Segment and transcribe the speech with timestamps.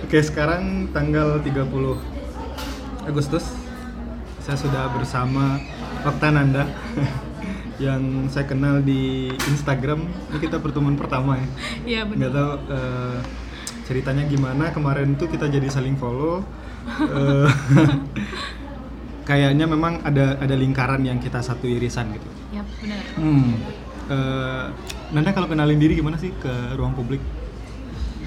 [0.00, 1.68] Oke, sekarang tanggal 30
[3.04, 3.44] Agustus
[4.40, 5.60] saya sudah bersama
[6.02, 6.64] Oktananda
[7.84, 10.02] yang saya kenal di Instagram.
[10.32, 11.46] Ini kita pertemuan pertama ya.
[11.84, 12.32] Iya benar.
[12.32, 13.18] tahu eh,
[13.84, 14.72] ceritanya gimana.
[14.72, 16.42] Kemarin tuh kita jadi saling follow.
[17.04, 17.48] Eh,
[19.28, 22.28] kayaknya memang ada ada lingkaran yang kita satu irisan gitu.
[22.50, 23.04] Ya benar.
[23.20, 23.52] Hmm.
[24.10, 24.64] Eh,
[25.14, 27.20] Nanda kalau kenalin diri gimana sih ke ruang publik?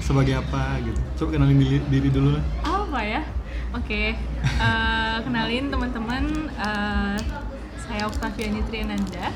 [0.04, 1.00] Sebagai apa gitu?
[1.16, 2.44] Coba kenalin diri, diri dulu lah.
[2.60, 3.22] Apa ya?
[3.72, 4.12] Oke.
[4.44, 6.24] Eh, kenalin teman-teman.
[6.60, 7.16] eh,
[7.80, 9.32] saya Oktaviani Triananda.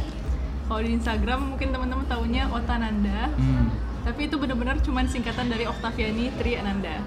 [0.68, 3.32] Kalau di Instagram mungkin teman-teman taunya Otananda.
[3.32, 3.72] Hmm.
[4.04, 7.00] Tapi itu benar-benar cuman singkatan dari Oktaviani Triananda.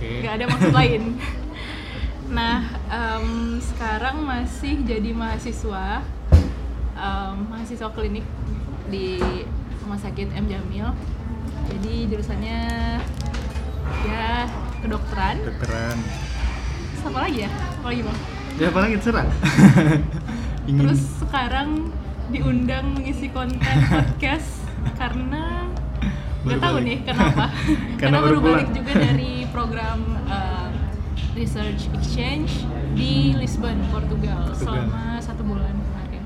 [0.00, 0.24] Oke.
[0.24, 1.02] Gak ada maksud lain.
[2.32, 6.00] Nah, em, sekarang masih jadi mahasiswa,
[6.96, 8.24] em, mahasiswa klinik
[8.88, 9.20] di
[9.84, 10.88] Rumah Sakit M Jamil.
[11.70, 12.60] Jadi jurusannya
[14.06, 14.46] ya
[14.82, 15.36] kedokteran.
[15.46, 15.96] Dokteran.
[16.90, 17.50] Terus apa lagi ya?
[17.52, 18.18] Apa lagi bang?
[18.60, 19.26] Ya apalagi terserah.
[20.68, 21.68] Ingin Terus sekarang
[22.30, 24.62] diundang mengisi konten podcast
[24.98, 25.68] karena
[26.42, 27.44] nggak tahu nih kenapa.
[28.02, 28.78] Karena karena baru baru balik pulang.
[28.82, 30.70] juga dari program uh,
[31.38, 32.66] research exchange
[32.98, 34.58] di Lisbon, Portugal, Portugal.
[34.58, 36.24] selama satu bulan kemarin.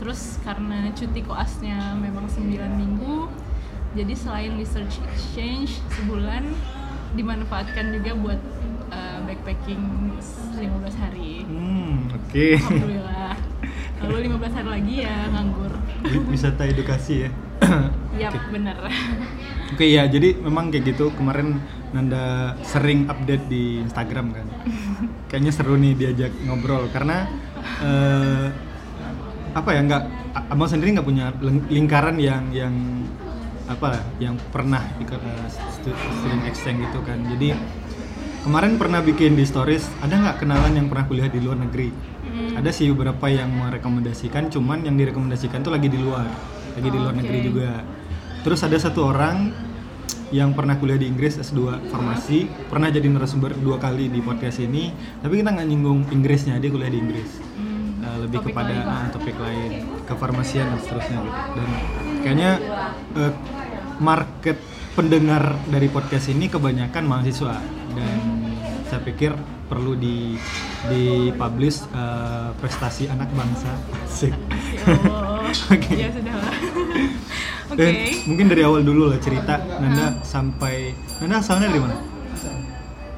[0.00, 2.48] Terus karena cuti koasnya memang 9
[2.80, 3.28] minggu,
[3.92, 6.48] jadi selain research exchange sebulan
[7.12, 8.40] dimanfaatkan juga buat
[8.88, 9.82] uh, backpacking
[10.56, 11.44] 15 hari.
[11.44, 12.46] Hmm, oke.
[12.56, 13.34] Alhamdulillah.
[14.02, 15.72] Lalu 15 hari lagi ya nganggur.
[16.32, 17.30] Wisata edukasi ya.
[18.26, 18.76] Yap, bener.
[19.72, 21.12] Oke ya, jadi memang kayak gitu.
[21.12, 21.60] Kemarin
[21.92, 24.46] Nanda sering update di Instagram kan.
[25.28, 27.28] Kayaknya seru nih diajak ngobrol karena
[27.80, 28.48] eh,
[29.52, 30.02] apa ya nggak
[30.48, 32.72] abang sendiri nggak punya ling- lingkaran yang yang
[33.64, 37.18] apa yang pernah ikut eh, stu- student exchange gitu kan.
[37.28, 37.54] Jadi
[38.42, 41.88] kemarin pernah bikin di stories ada nggak kenalan yang pernah kuliah di luar negeri?
[42.22, 42.58] Hmm.
[42.58, 46.26] Ada sih beberapa yang merekomendasikan, cuman yang direkomendasikan tuh lagi di luar,
[46.72, 47.20] lagi di luar Oke.
[47.20, 47.70] negeri juga.
[48.42, 49.52] Terus ada satu orang
[50.32, 54.88] yang pernah kuliah di Inggris S2 farmasi, pernah jadi narasumber dua kali di podcast ini,
[55.20, 57.30] tapi kita nggak nyinggung Inggrisnya, dia kuliah di Inggris.
[57.54, 57.70] Hmm,
[58.02, 58.88] Eh, lebih topik kepada lain.
[58.88, 59.70] ah, topik lain,
[60.02, 61.40] kefarmasian dan seterusnya gitu.
[61.54, 61.68] Dan
[62.22, 62.50] kayaknya
[63.18, 63.32] eh,
[63.98, 64.56] market
[64.94, 67.58] pendengar dari podcast ini kebanyakan mahasiswa
[67.92, 68.18] dan
[68.88, 69.32] saya pikir
[69.72, 70.36] perlu di
[70.92, 73.72] di publish eh, prestasi anak bangsa.
[74.04, 74.34] Asik.
[75.08, 75.42] Oh,
[75.74, 75.92] Oke.
[75.96, 76.34] ya sudah.
[77.72, 77.88] Oke.
[77.88, 80.92] Eh, mungkin dari awal dulu lah cerita Nanda sampai
[81.24, 81.96] Nanda asalnya dari mana?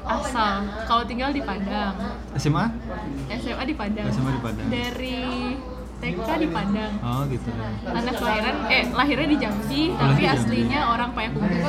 [0.05, 1.97] Asal, kalau tinggal di Padang,
[2.37, 2.69] SMA?
[3.41, 4.05] SMA di Padang.
[4.13, 4.67] SMA di Padang.
[4.69, 5.17] Dari
[6.05, 6.93] TK di Padang.
[7.01, 7.49] Oh gitu.
[7.83, 10.37] Anak kelahiran, eh lahirnya di Jambi, Oh, tapi di Jambi.
[10.37, 11.59] aslinya orang Payakumbuh.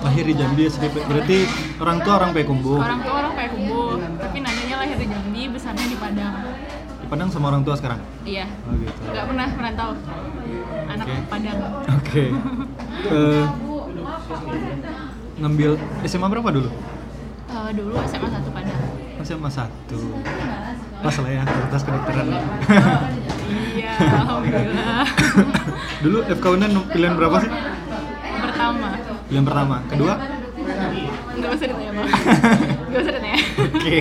[0.00, 0.84] Lahir di Jambi SD.
[1.02, 1.36] Berarti
[1.78, 2.76] orang tua orang Payakumbuh.
[2.78, 6.34] Orang tua orang Payakumbuh, tapi nanyanya lahir di Jambi, besarnya di Padang.
[6.98, 8.00] Di Padang sama orang tua sekarang.
[8.22, 9.00] Iya, Oh gitu.
[9.06, 9.90] nggak pernah merantau.
[10.86, 11.14] Anak Oke.
[11.26, 11.58] Padang.
[11.94, 12.24] Oke.
[13.00, 13.44] Eh,
[15.38, 15.70] ngambil
[16.04, 16.68] SMA berapa dulu?
[17.48, 18.78] Eh, dulu SMA 1 Padang.
[19.18, 20.00] SMA satu.
[21.00, 22.26] Pas lah ya, fakultas kedokteran.
[23.72, 25.04] Iya, alhamdulillah.
[26.04, 27.50] dulu FK Unan pilihan berapa sih?
[28.40, 28.88] Pertama,
[29.28, 29.76] Pilihan pertama.
[29.88, 30.14] Kedua?
[31.40, 32.08] nggak usah ditanya bang.
[32.90, 33.38] Nggak usah ditanya.
[33.80, 33.98] Oke.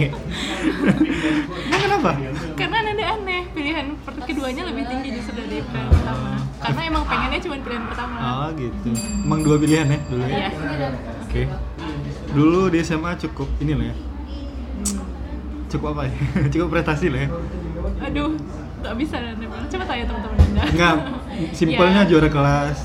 [1.70, 2.12] Emang kenapa?
[2.60, 3.86] Karena ada aneh, pilihan
[4.28, 6.30] keduanya lebih tinggi justru dari pilihan pertama.
[6.60, 8.16] Karena emang pengennya cuma pilihan pertama.
[8.20, 8.90] Oh gitu.
[9.24, 10.36] Emang dua pilihan ya dulu ya?
[10.36, 10.50] Iya.
[11.24, 11.42] Oke.
[12.36, 13.96] Dulu di SMA cukup ini lah ya.
[15.70, 16.14] Cukup apa ya?
[16.54, 17.30] cukup prestasi lah ya.
[18.02, 18.34] Aduh,
[18.80, 19.46] nggak bisa nanti.
[19.46, 20.62] Coba tanya teman-teman anda.
[20.66, 20.96] Enggak,
[21.58, 22.08] simpelnya Ya.
[22.08, 22.78] juara kelas,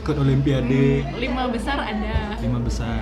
[0.00, 2.34] ikut olimpiade, Lima besar ada.
[2.34, 2.98] lima besar.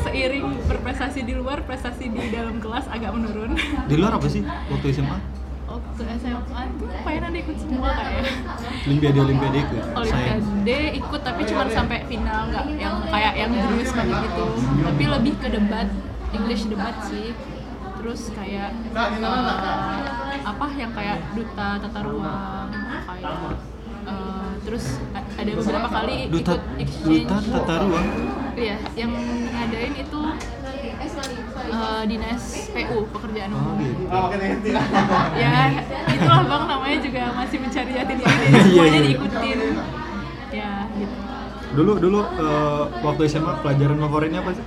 [0.00, 3.56] Seiring berprestasi di luar, prestasi di dalam kelas agak menurun.
[3.90, 5.18] Di luar apa sih waktu SMA?
[5.64, 6.38] Waktu SMA
[6.76, 8.24] tuh kayaknya ada ikut semua kayak.
[8.84, 9.82] Olimpiade olimpiade ikut.
[10.02, 10.38] Saya.
[10.38, 14.44] Olimpiade ikut tapi cuma sampai final nggak yang kayak yang serius banget gitu
[14.84, 15.88] tapi lebih ke debat
[16.30, 17.34] English debat sih
[18.04, 20.00] terus kayak eh,
[20.44, 22.68] apa yang kayak duta tata ruang
[23.08, 23.32] kayak
[24.04, 24.84] eh, terus
[25.34, 28.06] ada beberapa kali Duta ikut exchange duta tata ruang.
[28.54, 29.08] iya yang
[29.48, 30.20] ngadain itu
[31.64, 34.04] eh, dinas PU pekerjaan Oh umum gitu.
[35.40, 35.52] ya
[36.06, 39.06] itulah bang namanya juga masih mencari jati diri jadi Iya, semuanya iya.
[39.08, 39.58] diikutin
[40.52, 41.16] ya gitu
[41.74, 44.62] Dulu dulu eh, waktu SMA pelajaran favoritnya apa sih?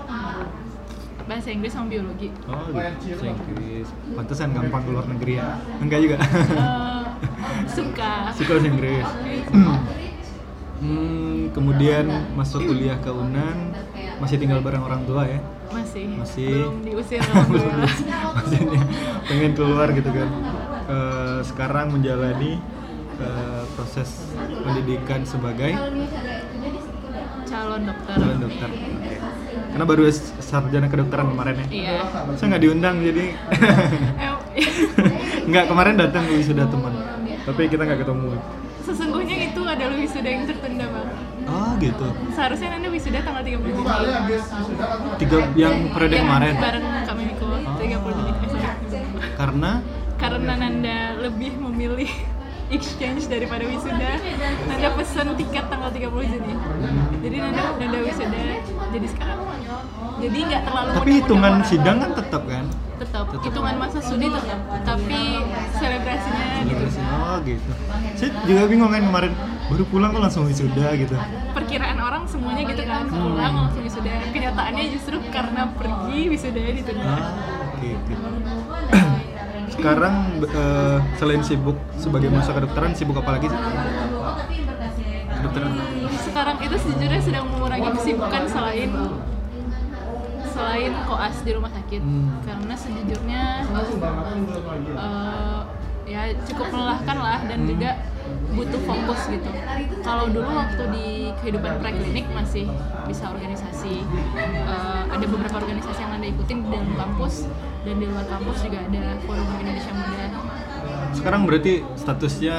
[1.27, 3.19] Bahasa Inggris sama biologi Oh gitu.
[3.19, 3.87] Bahasa Inggris.
[4.15, 5.59] Pantesan gampang ke luar negeri ya.
[5.83, 6.17] Enggak juga.
[6.23, 7.03] Eh,
[7.67, 9.07] suka Suka bahasa Inggris.
[10.81, 13.73] hmm, kemudian masuk kuliah ke Unan
[14.17, 15.37] masih tinggal bareng orang tua ya
[15.69, 16.49] masih Masih.
[16.49, 17.93] belum diusir alhamdulillah
[18.37, 18.81] maksudnya
[19.29, 20.29] pengen keluar gitu kan
[20.87, 22.63] Eh, sekarang menjalani
[23.19, 25.75] eh, proses pendidikan sebagai
[27.43, 29.16] calon dokter calon dokter Oke.
[29.67, 30.01] Karena baru
[30.39, 31.65] sarjana kedokteran kemarin ya.
[31.69, 31.93] Iya.
[32.35, 33.23] Saya nggak diundang jadi
[34.17, 34.31] Eh,
[35.49, 36.93] nggak kemarin datang wisuda teman.
[37.43, 38.29] Tapi kita nggak ketemu.
[38.81, 41.07] Sesungguhnya itu adalah wisuda yang tertunda bang.
[41.47, 42.07] Oh gitu.
[42.31, 43.83] Seharusnya Nanda wisuda tanggal 30 Juni
[45.17, 46.53] tiga yang periode Yang kemarin.
[46.59, 48.31] bareng kami Miko 30 Juni
[48.87, 49.03] Eh,
[49.35, 49.71] karena
[50.17, 52.11] karena Nanda lebih memilih
[52.67, 54.11] exchange daripada wisuda
[54.67, 56.53] Nanda pesen tiket tanggal 30 Juni.
[57.23, 58.43] Jadi Nanda Nanda wisuda
[58.91, 59.39] jadi sekarang.
[60.17, 62.65] Jadi nggak terlalu tapi hitungan sidang kan tetap kan?
[62.97, 65.21] Tetap hitungan masa studi tetap tapi
[65.77, 66.85] selebrasinya gitu.
[66.97, 67.71] Oh gitu.
[68.17, 69.31] Saya juga bingung kan kemarin
[69.67, 71.15] baru pulang kok langsung wisuda gitu.
[71.53, 74.11] Perkiraan orang semuanya gitu kan pulang langsung wisuda.
[74.33, 77.31] Kenyataannya justru karena pergi wisuda ditunda ah
[77.77, 78.13] oke oke
[79.77, 83.59] sekarang eh, selain sibuk sebagai mahasiswa kedokteran sibuk apa lagi sih?
[85.37, 85.71] Kedokteran.
[86.17, 88.89] Sekarang itu sejujurnya sedang mengurangi kesibukan selain
[90.57, 92.01] selain koas di rumah sakit.
[92.01, 92.41] Hmm.
[92.41, 93.43] karena sejujurnya
[94.97, 95.61] eh,
[96.07, 97.69] ya cukup melelahkan lah dan Hmm.
[97.69, 97.91] juga
[98.51, 99.49] butuh fokus gitu.
[100.01, 101.07] Kalau dulu waktu di
[101.39, 102.65] kehidupan preklinik masih
[103.05, 104.03] bisa organisasi
[104.67, 107.47] Eh, ada beberapa organisasi yang anda ikutin di dalam kampus
[107.83, 110.25] dan di luar kampus juga ada forum Indonesia Muda.
[111.15, 112.57] Sekarang berarti statusnya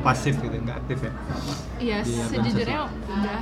[0.00, 1.12] pasif gitu nggak aktif ya?
[1.78, 3.40] Iya, sejujurnya udah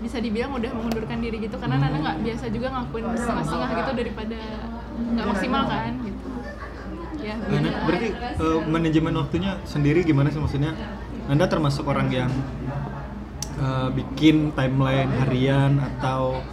[0.00, 4.40] bisa dibilang udah mengundurkan diri gitu karena Nana nggak biasa juga ngakuin setengah-setengah gitu daripada
[4.94, 6.28] nggak maksimal kan gitu.
[7.24, 10.76] Ya, Nah, berarti eh, manajemen waktunya sendiri gimana sih maksudnya?
[11.24, 12.28] Anda termasuk orang yang
[13.56, 16.44] eh, bikin timeline harian atau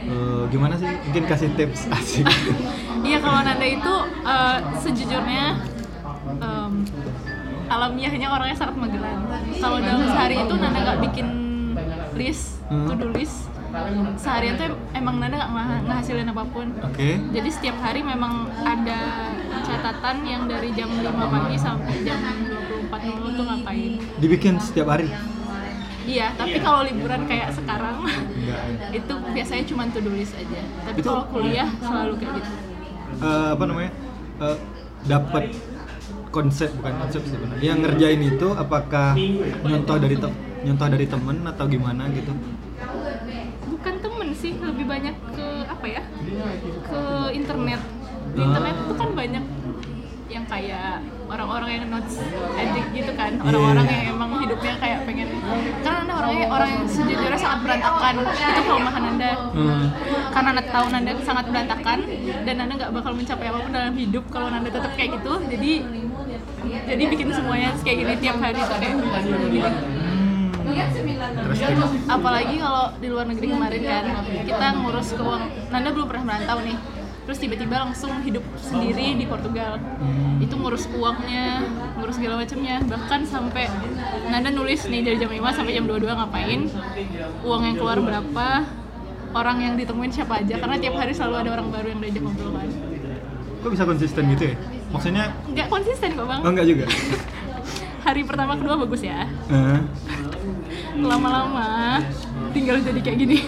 [0.00, 0.90] eh, gimana sih?
[1.06, 2.26] Mungkin kasih tips asik.
[3.00, 3.94] Iya kalau Nanda itu
[4.24, 5.44] eh, sejujurnya
[6.36, 6.72] em,
[7.68, 9.22] alamiahnya orangnya sangat magelan.
[9.54, 11.26] Kalau dalam sehari itu Nanda nggak bikin
[12.14, 12.84] list, Hmm.
[12.84, 13.46] to do list.
[14.16, 16.66] Seharian tuh emang Nanda nggak ngah- ngehasilin apa pun.
[16.82, 17.22] Oke.
[17.30, 19.00] Jadi setiap hari memang ada
[19.64, 22.20] catatan yang dari jam 5 pagi sampai jam
[22.92, 23.92] 24.00 tuh ngapain.
[24.20, 25.08] Dibikin setiap hari?
[26.08, 28.60] Iya, tapi kalau liburan kayak sekarang Enggak.
[28.80, 28.88] ya.
[28.96, 30.60] itu biasanya cuma to do list aja.
[30.88, 32.50] Tapi Itu- kalau kuliah selalu kayak gitu.
[33.18, 33.92] Eh, apa namanya?
[34.40, 34.56] Eh,
[35.04, 35.44] dapat
[36.32, 37.60] konsep bukan konsep sebenarnya.
[37.60, 39.12] Yang ngerjain itu apakah
[39.68, 40.16] nyontoh dari
[40.64, 42.32] nyontoh dari temen atau gimana gitu?
[43.68, 46.02] Bukan temen sih, lebih banyak ke apa ya?
[46.88, 47.00] Ke
[47.36, 47.80] internet.
[48.38, 49.44] Di internet itu kan banyak
[50.28, 52.20] yang kayak orang-orang yang notes
[52.54, 53.32] addict gitu kan.
[53.42, 53.96] Orang-orang Iya.
[53.96, 55.28] yang emang hidupnya kayak pengen
[55.82, 58.14] karena anda orangnya orang yang sejujurnya sangat berantakan.
[58.22, 59.30] Itu kelemahan anda.
[59.58, 59.84] Hmm.
[60.28, 61.98] karena anda tahu anda sangat berantakan
[62.46, 65.32] dan anda nggak bakal mencapai apa pun dalam hidup kalau anda tetap kayak gitu.
[65.50, 65.72] Jadi
[66.86, 68.94] jadi bikin semuanya kayak gini tiap hari tuh kayak
[70.68, 72.12] Hmm.
[72.12, 74.04] Apalagi kalau di luar negeri kemarin kan
[74.44, 76.76] kita ngurus keuang Nanda belum pernah merantau nih
[77.28, 80.40] terus tiba-tiba langsung hidup sendiri di Portugal Hmm.
[80.40, 81.60] itu ngurus uangnya
[81.94, 83.68] ngurus segala macamnya bahkan sampai
[84.26, 86.60] Nanda nulis nih dari jam 5 sampai jam 22 ngapain
[87.42, 88.48] uang yang keluar berapa
[89.30, 92.52] orang yang ditemuin siapa aja karena tiap hari selalu ada orang baru yang diajak ngobrol
[92.54, 92.68] kan
[93.58, 94.54] Kok bisa konsisten gitu ya?
[94.88, 96.84] Maksudnya nggak konsisten kok bang oh enggak juga.
[98.06, 99.78] hari pertama kedua bagus ya Eh,
[100.96, 102.00] lama-lama
[102.50, 103.38] tinggal jadi kayak gini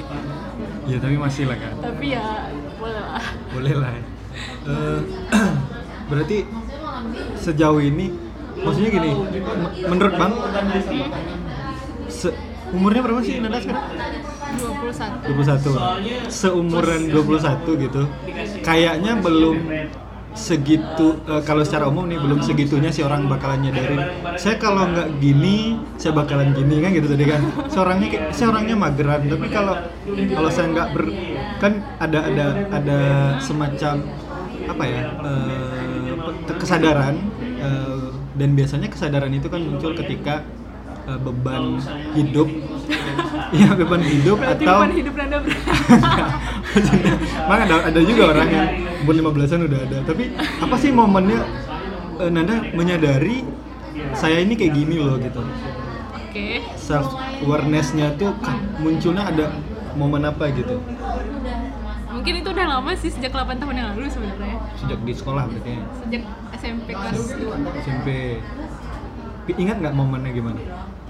[0.85, 1.73] ya tapi masih lah kan.
[1.81, 2.51] tapi ya
[2.91, 3.91] boleh lah Boleh lah.
[3.93, 4.03] Ya.
[6.07, 6.37] Berarti
[7.37, 8.11] sejauh ini
[8.57, 9.11] maksudnya gini,
[9.85, 10.33] menurut Bang
[12.09, 12.35] se-
[12.71, 13.87] umurnya berapa sih Nanda sekarang?
[15.25, 18.03] 21 21 Seumuran 21 gitu
[18.61, 19.57] Kayaknya belum
[20.31, 23.99] segitu eh, kalau secara umum nih belum segitunya si orang bakalan nyadarin
[24.37, 28.79] saya kalau nggak gini saya bakalan gini kan gitu tadi kan seorangnya kayak- saya orangnya
[28.79, 29.75] mageran tapi kalau
[30.07, 31.03] kalau saya nggak ber
[31.61, 32.99] kan ada ada ada
[33.39, 33.95] semacam
[34.65, 35.03] apa ya
[36.47, 40.41] pe- kesadaran eh, dan biasanya kesadaran itu kan muncul ketika
[41.07, 41.77] eh, beban
[42.17, 42.49] hidup
[43.61, 45.31] ya beban hidup berarti atau bukan hidup berat
[47.41, 48.67] Emang ada, ada juga orang yang
[49.03, 49.99] umur 15-an udah ada.
[50.07, 51.41] Tapi apa sih momennya
[52.21, 53.43] eh, Nanda menyadari
[54.15, 55.43] saya ini kayak gini loh gitu.
[56.15, 56.47] oke
[56.79, 57.11] Self
[57.43, 58.31] awareness-nya tuh
[58.79, 59.51] munculnya ada
[59.93, 60.77] momen apa gitu.
[62.11, 65.71] mungkin itu udah lama sih sejak 8 tahun yang lalu sebenarnya Sejak di sekolah berarti
[65.71, 65.83] ya.
[65.97, 68.09] sejak SMP kelas 2 SMP.
[69.51, 70.61] Ingat nggak momennya gimana?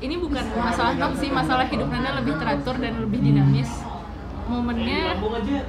[0.01, 3.69] ini bukan masalah not sih masalah hidup Nanda lebih teratur dan lebih dinamis
[4.49, 5.13] momennya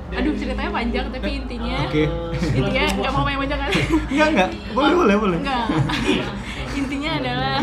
[0.09, 2.03] aduh ceritanya panjang tapi intinya Oke.
[2.49, 3.71] intinya nggak mau main panjang kan
[4.07, 4.49] Enggak enggak.
[4.71, 5.37] Boleh boleh boleh.
[5.43, 5.65] Enggak.
[6.71, 7.57] Intinya adalah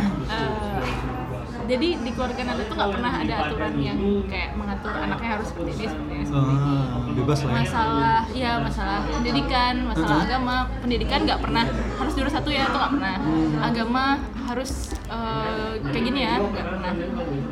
[1.68, 5.70] jadi di keluarga Nanda tuh nggak pernah ada aturan yang kayak mengatur anaknya harus seperti
[5.76, 6.24] ini seperti ini.
[6.24, 6.64] seperti ini.
[6.64, 7.58] Ah, bebas lah ya.
[7.60, 12.92] Masalah, ya masalah pendidikan, masalah agama, pendidikan nggak pernah harus juara satu ya itu nggak
[12.96, 13.16] pernah.
[13.60, 14.04] Agama
[14.48, 14.70] harus
[15.12, 16.92] eh, kayak gini ya nggak pernah.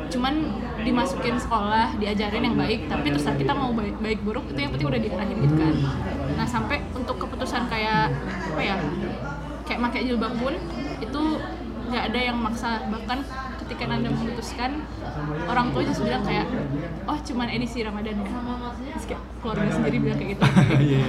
[0.09, 0.33] Cuman
[0.81, 4.87] dimasukin sekolah, diajarin yang baik, tapi terus kita mau baik, baik buruk itu yang penting
[4.89, 5.73] udah diarahin gitu kan.
[6.33, 8.09] Nah sampai untuk keputusan kayak
[8.49, 8.75] apa ya,
[9.69, 10.57] kayak pakai jilbab pun
[10.97, 11.21] itu
[11.87, 13.23] nggak ada yang maksa bahkan
[13.67, 14.79] ketika Nanda memutuskan
[15.45, 16.47] orang tua justru bilang kayak
[17.03, 18.31] oh cuman edisi Ramadan ya
[18.89, 20.79] Terus kayak keluarga sendiri bilang kayak gitu Iya.
[20.79, 21.05] iya.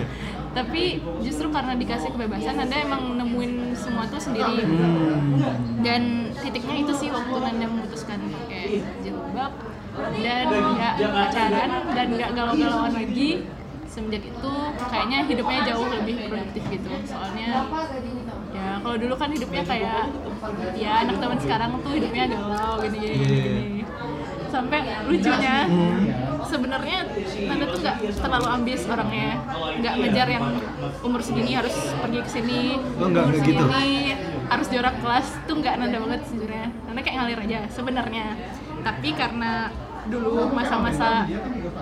[0.51, 0.83] tapi
[1.21, 5.81] justru karena dikasih kebebasan Nanda emang nemuin semua tuh sendiri Hmm.
[5.81, 6.03] dan
[6.35, 9.53] titiknya itu sih waktu Nanda memutuskan pakai jilbab
[10.17, 13.47] dan nggak pacaran dan nggak galau-galauan lagi
[13.87, 14.53] semenjak itu
[14.85, 17.67] kayaknya hidupnya jauh lebih produktif gitu soalnya
[18.79, 20.05] kalau dulu kan hidupnya kayak
[20.75, 23.53] ya anak teman sekarang tuh hidupnya galau gini gini, gini, Iya.
[23.59, 23.83] gini.
[24.49, 26.03] sampai lucunya Hmm.
[26.43, 26.99] sebenarnya
[27.45, 29.31] Nanda tuh nggak terlalu ambis orangnya
[29.77, 30.45] nggak ngejar yang
[30.99, 32.63] umur segini harus pergi ke sini
[32.97, 33.45] Oh, umur gitu?
[33.45, 34.17] segini
[34.49, 38.27] harus juara kelas tuh nggak Nanda banget sebenarnya Nanda kayak ngalir aja sebenarnya
[38.81, 39.69] tapi karena
[40.09, 41.29] dulu masa-masa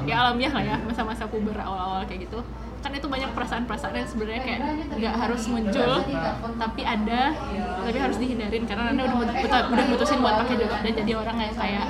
[0.03, 2.43] ya alamiah lah ya masa-masa puber awal-awal kayak gitu
[2.87, 4.61] kan itu banyak perasaan-perasaan yang sebenarnya kayak
[4.95, 6.07] nggak harus muncul
[6.55, 7.35] tapi ada
[7.83, 11.55] tapi harus dihindarin karena Nanda udah udah, mutusin buat pakai jilbab dan jadi orang yang
[11.59, 11.85] kayak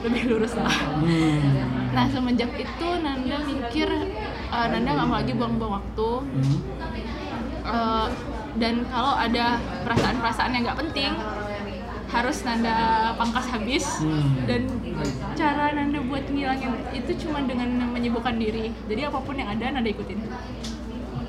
[0.00, 1.92] lebih lurus lah Hmm.
[1.92, 3.88] Nah semenjak itu Nanda mikir
[4.48, 6.56] eh, Nanda nggak mau lagi buang-buang waktu Hmm.
[7.60, 8.08] Eh,
[8.56, 11.12] dan kalau ada perasaan-perasaan yang nggak penting
[12.10, 12.74] harus Nanda
[13.14, 13.84] pangkas habis.
[14.02, 14.44] Hmm.
[14.44, 14.66] dan
[15.38, 18.74] cara Nanda buat ngilangin itu cuma dengan menyibukkan diri.
[18.90, 20.18] Jadi apa pun yang ada Nanda ikutin.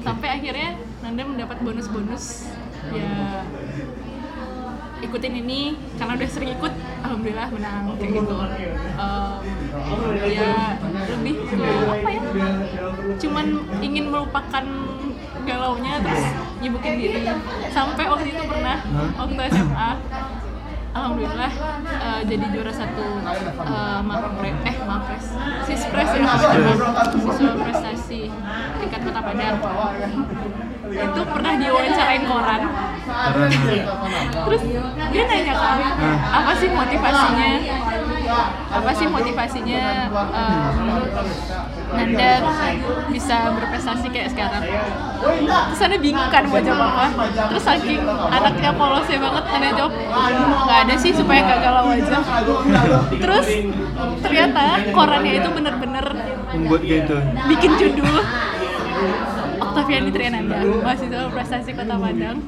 [0.02, 2.50] Sampai akhirnya Nanda mendapat bonus-bonus.
[2.90, 3.46] Ya
[5.06, 5.78] ikutin ini.
[5.98, 6.74] Karena udah sering ikut
[7.06, 7.84] alhamdulillah menang.
[8.02, 8.38] Kayak gitu.
[8.98, 9.34] Em,
[10.34, 10.52] ya
[11.14, 12.22] lebih ke apa ya?
[13.22, 13.46] Cuman
[13.86, 14.66] ingin melupakan
[15.46, 16.26] galaunya terus
[16.62, 17.22] nyibukin diri.
[17.70, 18.78] Sampai waktu itu pernah
[19.18, 19.90] waktu SMA
[20.92, 21.52] alhamdulillah
[21.88, 23.06] eh, jadi juara satu
[23.64, 25.26] eh, mapres eh mapres
[25.64, 26.34] sispres ya.
[27.12, 28.22] Siswa prestasi
[28.82, 29.56] tingkat kota Padang.
[30.92, 32.62] Itu pernah diwawancarain koran.
[34.44, 34.62] Terus
[35.12, 35.80] dia nanya kan
[36.12, 37.52] apa sih motivasinya
[38.72, 40.70] apa sih motivasinya eh,
[41.92, 42.32] Nanda
[43.12, 44.64] bisa berprestasi kayak sekarang?
[44.64, 47.06] Terus Nanda bingung kan mau jawab apa?
[47.52, 49.94] Terus saking anaknya polosnya banget Nanda jawab
[50.62, 52.18] nggak ada sih supaya gak galau aja.
[53.12, 53.48] Terus
[54.22, 54.62] ternyata
[54.92, 56.06] korannya itu bener-bener
[56.52, 57.18] Membuat kayak itu.
[57.48, 58.16] bikin judul
[59.72, 62.44] Oktaviani Triananda, mahasiswa prestasi Kota Padang,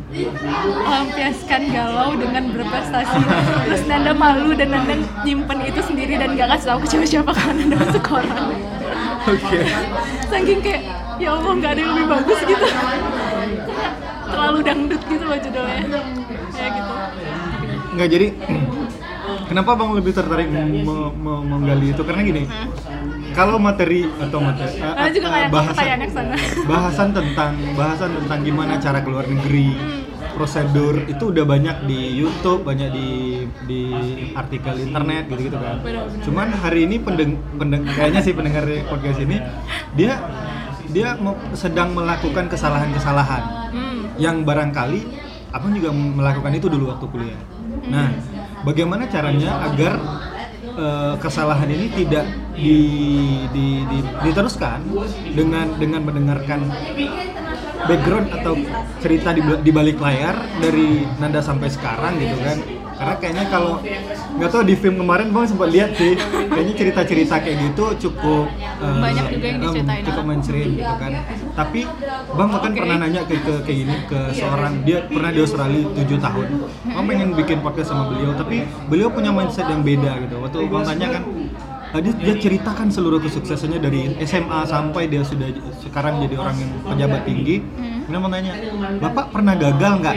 [0.76, 3.20] melampiaskan galau dengan berprestasi.
[3.64, 7.64] Terus Nanda malu dan Nanda nyimpen itu sendiri dan gak kasih tahu ke siapa-siapa karena
[7.64, 8.44] Nanda masuk koran.
[9.24, 9.60] Oke.
[10.28, 10.84] Saking kayak,
[11.16, 12.66] ya Allah gak ada yang lebih bagus gitu.
[14.28, 15.80] Terlalu dangdut gitu loh judulnya.
[16.52, 16.94] Ya gitu.
[17.94, 18.28] Nggak jadi
[19.50, 20.84] kenapa Bang lebih tertarik me-
[21.16, 22.44] me- menggali itu karena gini.
[23.34, 25.86] Kalau materi atau materi eh, Karena juga kayak bahasan
[26.72, 29.74] bahasan tentang bahasan tentang gimana cara keluar negeri.
[30.34, 33.10] Prosedur itu udah banyak di YouTube banyak di
[33.70, 33.82] di
[34.34, 35.78] artikel internet gitu gitu kan
[36.26, 39.38] cuman hari ini pendeng, pendeng kayaknya sih pendengar podcast ini
[39.94, 40.18] dia
[40.90, 41.18] dia
[41.58, 43.44] sedang melakukan kesalahan-kesalahan.
[43.74, 44.02] Hmm.
[44.22, 45.02] yang barangkali
[45.54, 47.40] abang juga melakukan itu dulu waktu kuliah.
[47.90, 48.10] Nah,
[48.66, 49.98] bagaimana caranya agar
[50.76, 52.78] eh, kesalahan ini tidak di,
[53.50, 54.80] di- di- diteruskan
[55.34, 56.60] dengan dengan mendengarkan
[57.84, 58.54] background atau
[59.02, 62.58] cerita di, di balik layar dari Nanda sampai sekarang gitu kan?
[62.94, 63.74] Karena kayaknya kalau
[64.38, 66.14] nggak tahu di film kemarin bang sempat lihat sih,
[66.50, 71.12] kayaknya cerita-cerita kayak gitu cukup eh, Banyak juga yang diceritain cukup mainstream gitu kan.
[71.54, 71.82] Tapi
[72.34, 72.80] bang bahkan Oke.
[72.80, 76.46] pernah nanya ke, ke kayak gini ke seorang dia pernah di Australia 7 tahun.
[76.94, 80.36] Bang pengen bikin podcast sama beliau, tapi beliau punya mindset yang beda gitu.
[80.42, 81.24] Waktu bang tanya kan,
[81.94, 85.50] eh, dia, dia ceritakan seluruh kesuksesannya dari SMA sampai dia sudah
[85.82, 87.56] sekarang jadi orang yang pejabat tinggi.
[88.04, 88.54] Kemudian mau nanya,
[89.00, 90.16] bapak pernah gagal nggak?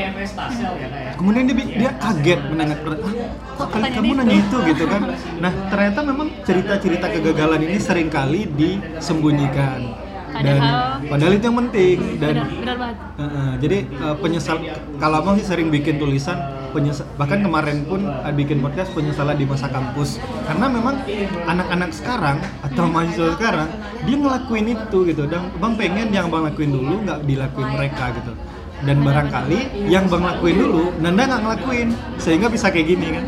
[1.17, 1.57] Kemudian dia,
[1.87, 3.15] dia kaget mendengar, ah,
[3.57, 5.03] kok kali kamu nanya itu gitu kan?
[5.39, 10.06] Nah ternyata memang cerita-cerita kegagalan ini sering kali disembunyikan
[10.41, 11.97] dan Padahal- padahal itu yang penting.
[12.17, 12.97] Dan benar benar banget.
[13.17, 14.57] Heeh, jadi eh, penyesal
[14.97, 16.37] kalau abang sih sering bikin tulisan
[16.71, 20.21] penyesal bahkan kemarin pun eh, bikin podcast penyesalan di masa kampus.
[20.45, 21.01] Karena memang
[21.47, 23.69] anak-anak sekarang atau mahasiswa sekarang
[24.03, 25.23] dia ngelakuin itu gitu.
[25.25, 28.33] Dan bang pengen yang bang lakuin dulu nggak dilakuin mereka gitu.
[28.77, 31.89] Dan barangkali yang bang lakuin dulu Nanda nggak ngelakuin.
[32.17, 33.25] Sehingga bisa kayak gini kan.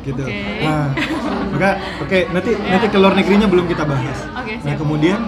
[0.00, 0.24] Gitu.
[0.24, 0.64] Oke.
[0.64, 0.88] nah
[1.52, 4.16] maka oke nanti nanti ke luar negerinya belum kita bahas.
[4.32, 5.20] Oke, nah kemudian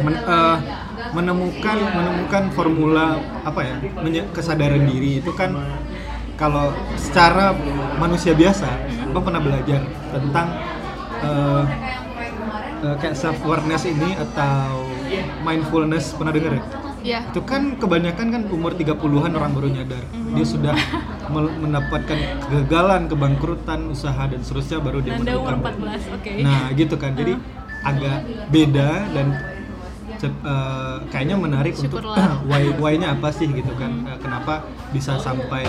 [0.00, 0.58] men- eh,
[1.12, 5.52] menemukan menemukan formula apa ya menye- kesadaran diri itu kan
[6.34, 7.52] kalau secara
[8.00, 8.68] manusia biasa
[9.12, 10.46] bang pernah belajar tentang
[11.20, 11.64] eh,
[12.82, 14.88] eh, kayak self awareness ini atau
[15.44, 16.64] mindfulness pernah dengar ya?
[17.02, 20.06] Ya itu kan kebanyakan kan umur 30-an orang baru nyadar.
[20.38, 20.76] Dia sudah
[21.34, 22.14] mendapatkan
[22.46, 26.30] kegagalan kebangkrutan usaha dan seterusnya baru dia Nanda umur menemukan 14 oke.
[26.46, 27.12] Nah, gitu kan.
[27.18, 27.34] Jadi
[27.82, 28.18] agak
[28.54, 29.26] beda dan
[30.28, 32.38] eh, kayaknya menarik untuk Syukurlah.
[32.50, 34.04] why why-nya apa sih gitu kan.
[34.04, 35.64] Eh, kenapa bisa sampai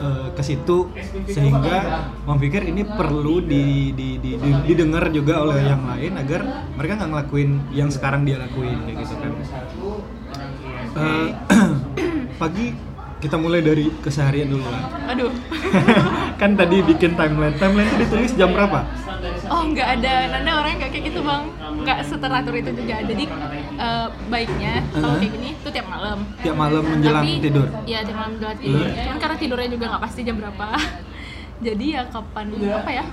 [0.00, 0.88] eh, ke situ
[1.26, 1.78] sehingga
[2.24, 6.40] memikir ini perlu di, di, di- di- didengar juga oleh yang lain agar
[6.72, 9.32] mereka nggak ngelakuin yang sekarang dia lakuin kayak gitu kan.
[10.90, 11.28] Eh,
[12.40, 12.72] pagi
[13.20, 14.80] kita mulai dari keseharian dulu lah.
[15.06, 15.28] aduh
[16.40, 17.52] kan tadi bikin timeline.
[17.54, 18.80] Timeline itu ditulis jam berapa?
[19.50, 21.42] Oh nggak ada, Nanda orangnya nggak kayak gitu bang,
[21.82, 22.96] nggak seteratur itu juga.
[23.02, 23.24] Jadi
[23.76, 25.18] eh, baiknya kalau Uh-huh.
[25.18, 26.18] kayak gini tuh tiap malam.
[26.38, 27.66] Tiap malam menjelang Tapi- tidur.
[27.82, 28.86] Iya tiap malam menjelang tidur.
[28.86, 28.94] Hmm.
[28.96, 30.66] Cuman karena tidurnya juga nggak pasti jam berapa.
[31.60, 33.04] Jadi ya kapan apa ya?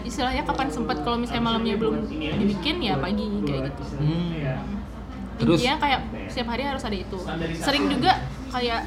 [0.00, 3.82] Istilahnya kapan sempat kalau misalnya malamnya belum dibikin ya pagi kayak gitu.
[3.98, 4.77] Hmm.
[5.38, 7.18] Terus Intinya kayak setiap hari harus ada itu.
[7.62, 8.12] Sering juga
[8.48, 8.80] kayak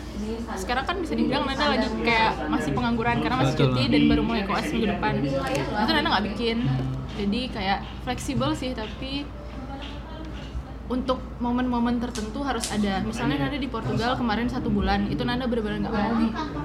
[0.58, 3.68] sekarang kan bisa dibilang Nanda lagi kayak masih pengangguran karena masih Betul.
[3.72, 5.14] cuti dan baru mulai koas minggu depan.
[5.24, 6.58] Itu Nanda nggak bikin.
[7.12, 9.24] Jadi kayak fleksibel sih tapi
[10.92, 13.00] untuk momen-momen tertentu harus ada.
[13.08, 16.12] Misalnya Nanda di Portugal kemarin satu bulan, itu Nanda benar-benar nggak mau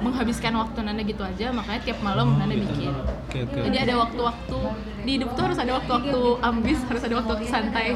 [0.02, 2.90] menghabiskan waktu Nanda gitu aja, makanya tiap malam Nanda bikin.
[3.30, 4.58] Jadi ada waktu-waktu
[5.06, 7.94] di hidup tuh harus ada waktu-waktu ambis, harus ada waktu-waktu santai.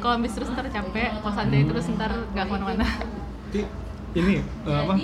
[0.00, 2.86] Kalau ambis terus ntar capek, kalau santai terus ntar nggak ke mana-mana.
[4.10, 4.94] Ini eh, apa?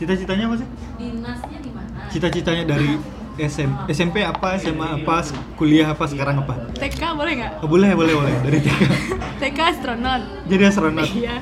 [0.00, 0.68] Cita-citanya apa sih?
[0.96, 2.08] dinasnya di mana?
[2.08, 2.96] Cita-citanya dari
[3.36, 5.20] SM, SMP apa, SMA apa,
[5.60, 6.72] kuliah apa, sekarang apa?
[6.72, 7.52] TK boleh nggak?
[7.60, 8.80] Oh, boleh boleh boleh dari TK.
[9.44, 10.22] TK astronot.
[10.48, 11.08] Jadi astronot.
[11.12, 11.36] Iya.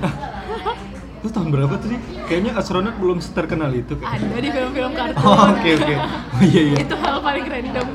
[1.22, 2.00] Itu tahun berapa tuh sih?
[2.26, 3.96] Kayaknya astronot belum terkenal itu.
[3.96, 4.10] kayak.
[4.20, 5.22] Ada di film-film kartun.
[5.24, 5.94] Oh oke oke.
[6.34, 6.76] Oh iya iya.
[6.82, 7.86] Itu hal paling random.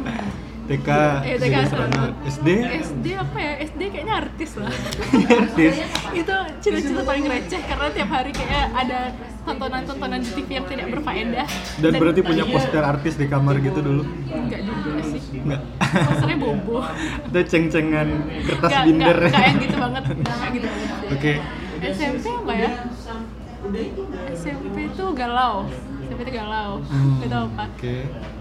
[0.69, 0.89] TK,
[1.25, 2.13] Eh, TK astronot.
[2.23, 2.47] SD,
[2.79, 3.53] SD apa ya?
[3.59, 4.69] SD kayaknya artis lah.
[4.69, 5.73] artis.
[6.13, 8.99] itu cita-cita paling receh karena tiap hari kayak ada
[9.41, 11.47] tontonan-tontonan di TV yang tidak berfaedah.
[11.75, 14.05] Dan berarti punya poster artis di kamar gitu dulu?
[14.29, 15.21] Enggak juga sih.
[15.39, 15.61] Enggak.
[15.81, 16.77] Posternya bobo.
[17.25, 18.07] Itu ceng-cengan
[18.45, 19.17] kertas Nggak- binder.
[19.17, 21.09] nggak- nggak yang gitu banget nggak gitu banget.
[21.09, 21.33] Oke.
[21.81, 22.71] SMP apa ya
[24.29, 25.65] SMP itu galau
[26.09, 27.95] SMP itu galau Hmm, tahu apa Oke.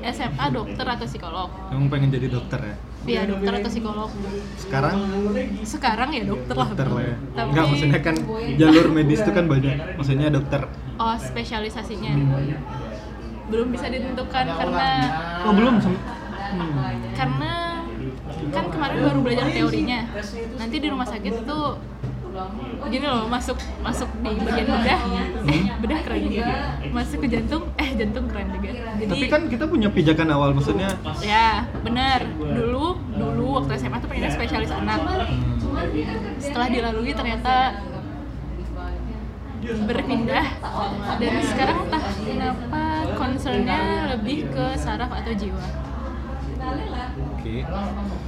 [0.08, 2.76] SMA dokter atau psikolog Kamu pengen jadi dokter ya?
[3.04, 4.10] iya dokter atau psikolog
[4.56, 4.96] Sekarang
[5.62, 7.14] sekarang ya dokter lah dokter lah ya.
[7.30, 8.16] tapi Enggak, maksudnya kan
[8.56, 9.74] jalur medis itu kan banyak.
[9.94, 10.60] Maksudnya dokter.
[10.96, 12.12] oh spesialisasinya
[13.48, 14.88] belum bisa ditentukan karena
[15.44, 15.74] Oh, belum.
[15.80, 16.72] Hmm.
[17.12, 17.52] karena
[18.48, 20.00] kan kemarin baru belajar teorinya
[20.56, 21.76] nanti di rumah sakit tuh
[22.88, 25.00] gini loh masuk masuk di bagian bedah.
[25.48, 26.56] eh bedah keren juga.
[26.88, 28.70] Masuk ke jantung eh jantung keren juga.
[28.98, 34.08] Jadi Tapi kan kita punya pijakan awal maksudnya ya benar dulu dulu waktu SMA tuh
[34.08, 35.00] pengennya spesialis anak.
[36.40, 37.54] Setelah dilalui ternyata
[39.68, 40.46] berpindah.
[41.20, 42.82] dan sekarang entah kenapa
[43.18, 43.80] concernnya
[44.16, 45.60] lebih ke saraf atau jiwa
[47.38, 47.64] Oke.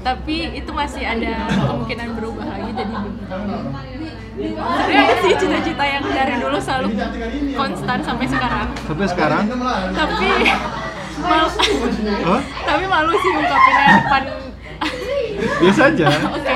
[0.00, 2.94] tapi itu masih ada kemungkinan berubah lagi jadi.
[4.40, 6.88] Sebenarnya sih cita-cita yang dari dulu selalu
[7.52, 8.68] konstan sampai sekarang.
[8.86, 9.44] Sampai sekarang?
[9.92, 10.28] Tapi
[11.20, 11.44] mal
[12.24, 14.22] oh, tapi malu sih ungkapinnya depan.
[15.60, 16.06] Biasa aja.
[16.32, 16.54] oke.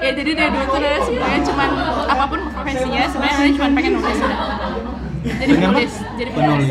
[0.00, 1.70] Ya jadi dari dulu tuh sebenarnya cuman
[2.06, 4.20] apa pun profesinya sebenarnya cuma pengen nulis.
[5.20, 6.68] Udah jadi penulis jadi penulis.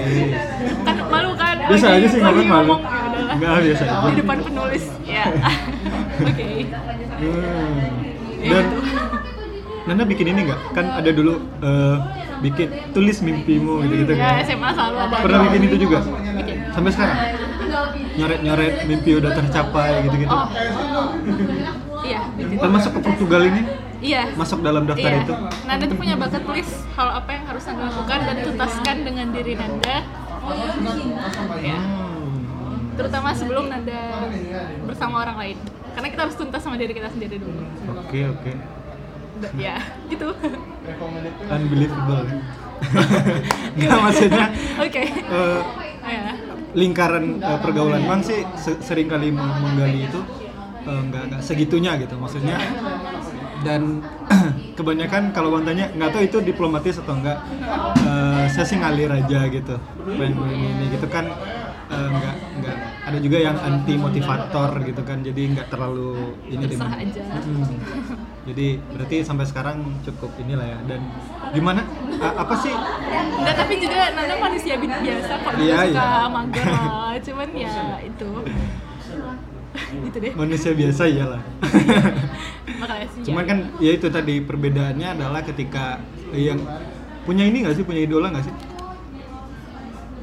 [0.87, 2.75] Kan malu kan Biasa aja sih ngapain malu.
[3.29, 3.33] Ya.
[3.37, 3.97] Enggak biasa aja.
[4.01, 5.23] di depan penulis ya
[6.29, 6.49] oke
[7.19, 7.83] Hmm.
[8.39, 8.65] Dan
[9.83, 10.59] Nanda bikin ini nggak?
[10.71, 11.97] Kan ada dulu eh,
[12.39, 14.47] bikin tulis mimpimu gitu-gitu ya kan.
[14.47, 15.99] SMA selalu ada Pernah bikin itu juga?
[16.07, 16.55] Bikin.
[16.71, 17.17] Sampai sekarang?
[18.15, 20.31] Nyoret-nyoret mimpi udah tercapai gitu-gitu.
[20.31, 20.47] oh
[22.07, 22.55] iya bikin.
[22.55, 23.61] Termasuk ke Portugal ini
[23.99, 25.23] iya masuk dalam daftar iya.
[25.27, 25.33] itu.
[25.67, 29.53] Nanda tuh punya bucket list hal apa yang harus Nanda lakukan dan tuntaskan dengan diri
[29.59, 29.97] Nanda
[31.59, 32.08] ya Hmm.
[32.99, 34.27] Terutama sebelum Nanda
[34.83, 35.57] bersama orang lain.
[35.89, 37.63] Karena kita harus tuntas sama diri kita sendiri dulu.
[37.97, 38.51] Oke oke.
[39.39, 40.27] Nggak, ya gitu.
[41.47, 42.27] Unbelievable.
[43.75, 44.45] Nggak maksudnya
[44.77, 45.03] oke.
[45.03, 45.59] eh,
[46.01, 46.31] ya
[46.69, 50.19] lingkaran eh, pergaulan bang sih se- sering kali meng- menggali itu
[50.81, 52.55] eh, nggak nggak segitunya gitu maksudnya
[53.59, 53.81] dan
[54.77, 57.37] kebanyakan kalau bang tanya nggak tahu itu diplomatis atau enggak
[57.99, 59.75] eh, saya sih ngalir aja gitu
[60.07, 61.27] pengen ini, gitu kan
[61.87, 66.13] eh, nggak nggak ada juga yang anti motivator gitu kan jadi nggak terlalu
[66.45, 67.01] ini deh, Terserah Bang.
[67.03, 67.23] aja.
[67.41, 67.77] Mm.
[68.45, 71.01] jadi berarti sampai sekarang cukup inilah ya dan
[71.49, 71.81] gimana
[72.15, 72.71] A- apa sih
[73.09, 76.27] Enggak, tapi juga Nanda manusia bi- biasa kok juga Iya, suka iya.
[76.29, 77.11] mager lah.
[77.19, 77.73] Cuman ya
[78.09, 78.29] itu
[80.05, 80.31] gitu deh.
[80.33, 81.41] Manusia biasa iyalah.
[82.81, 83.49] Makanya sih Cuman ya.
[83.49, 86.01] kan ya itu tadi perbedaannya adalah ketika
[86.33, 86.59] yang
[87.25, 87.83] punya ini nggak sih?
[87.85, 88.55] Punya idola nggak sih?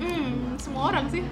[0.03, 1.23] Hmm, semua orang sih.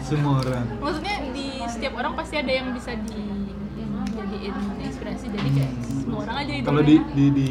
[0.00, 0.64] Semua orang.
[0.80, 5.26] Maksudnya di setiap orang pasti ada yang bisa dijadiin inspirasi.
[5.30, 7.48] Jadi kayak semua orang aja itu kalau di, di di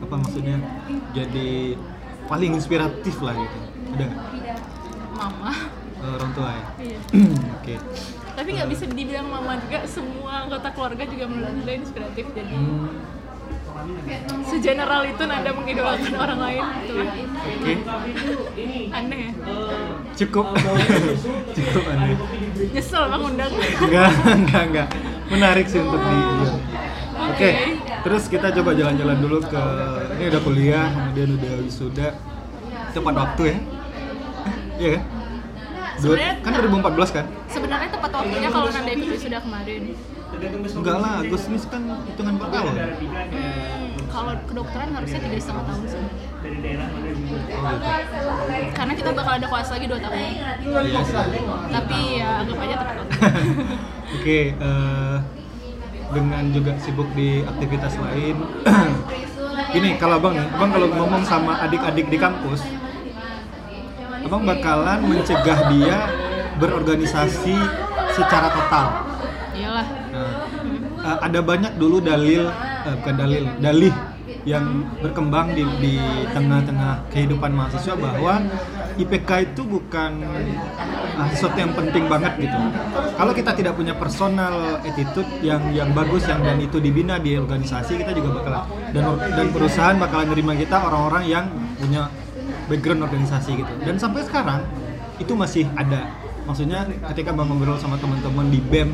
[0.00, 0.56] apa maksudnya
[1.14, 1.78] jadi
[2.26, 3.58] paling inspiratif lah gitu.
[3.90, 4.58] Ada nggak?
[5.20, 5.52] mama.
[6.00, 6.64] Eh, orang tua ya?
[6.80, 6.98] Iya.
[7.60, 7.74] Oke
[8.40, 12.56] tapi nggak bisa dibilang mama juga semua anggota keluarga juga menurut Nanda inspiratif jadi
[13.80, 17.00] Hmm, segeneral itu Nanda mengidolakan orang lain gitu.
[17.00, 17.72] Lah oke.
[18.92, 19.30] Aneh ya?
[20.20, 20.52] Cukup.
[21.56, 22.16] Cukup aneh.
[22.76, 24.88] Nyesel bang undang enggak enggak enggak.
[25.32, 26.20] Menarik sih untuk di.
[27.30, 27.50] Oke,
[28.04, 29.64] terus kita coba jalan-jalan dulu ke
[30.18, 32.08] ini udah kuliah, kemudian udah wisuda.
[32.92, 33.56] Tepat waktu ya?
[34.76, 35.19] Iya kan?
[36.00, 37.24] Sebenarnya kan 2014 kan?
[37.46, 39.82] sebenarnya tepat waktunya kalau Nanda ikut wisuda kemarin
[40.70, 42.74] Enggak lah, Agustus kan hitungan per tahun.
[43.34, 46.02] hmm, kalau kedokteran harusnya tiga setengah tahun sih
[48.72, 51.00] karena kita bakal ada kelas lagi dua tahun Iya
[51.68, 53.14] tapi ya anggap aja tepat waktu
[54.20, 55.16] Oke, eh,
[56.10, 58.36] dengan juga sibuk di aktivitas lain.
[59.74, 62.66] Gini, kalau abang nih, abang kalau ngomong sama adik-adik di kampus,
[64.24, 65.98] abang bakalan mencegah dia
[66.60, 67.56] berorganisasi
[68.12, 68.86] secara total.
[69.56, 70.34] iyalah Nah,
[71.06, 72.50] eh, ada banyak dulu dalil,
[72.84, 73.94] eh, bukan dalil, dalih
[74.48, 75.94] yang berkembang di, di
[76.32, 78.40] tengah-tengah kehidupan mahasiswa bahwa
[78.96, 80.24] IPK itu bukan
[81.16, 82.58] ah, sesuatu yang penting banget gitu.
[83.16, 88.00] Kalau kita tidak punya personal attitude yang yang bagus yang dan itu dibina di organisasi
[88.00, 88.52] kita juga bakal
[88.96, 89.04] dan
[89.36, 91.44] dan perusahaan bakalan nerima kita orang-orang yang
[91.76, 92.08] punya
[92.70, 93.72] background organisasi gitu.
[93.82, 94.62] Dan sampai sekarang
[95.18, 96.06] itu masih ada.
[96.46, 98.90] Maksudnya ketika bang ngobrol sama teman-teman di BEM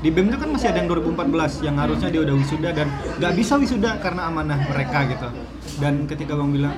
[0.00, 2.88] di BEM itu kan masih ada yang 2014 yang harusnya dia udah wisuda dan
[3.20, 5.28] nggak bisa wisuda karena amanah mereka gitu
[5.76, 6.72] dan ketika bang bilang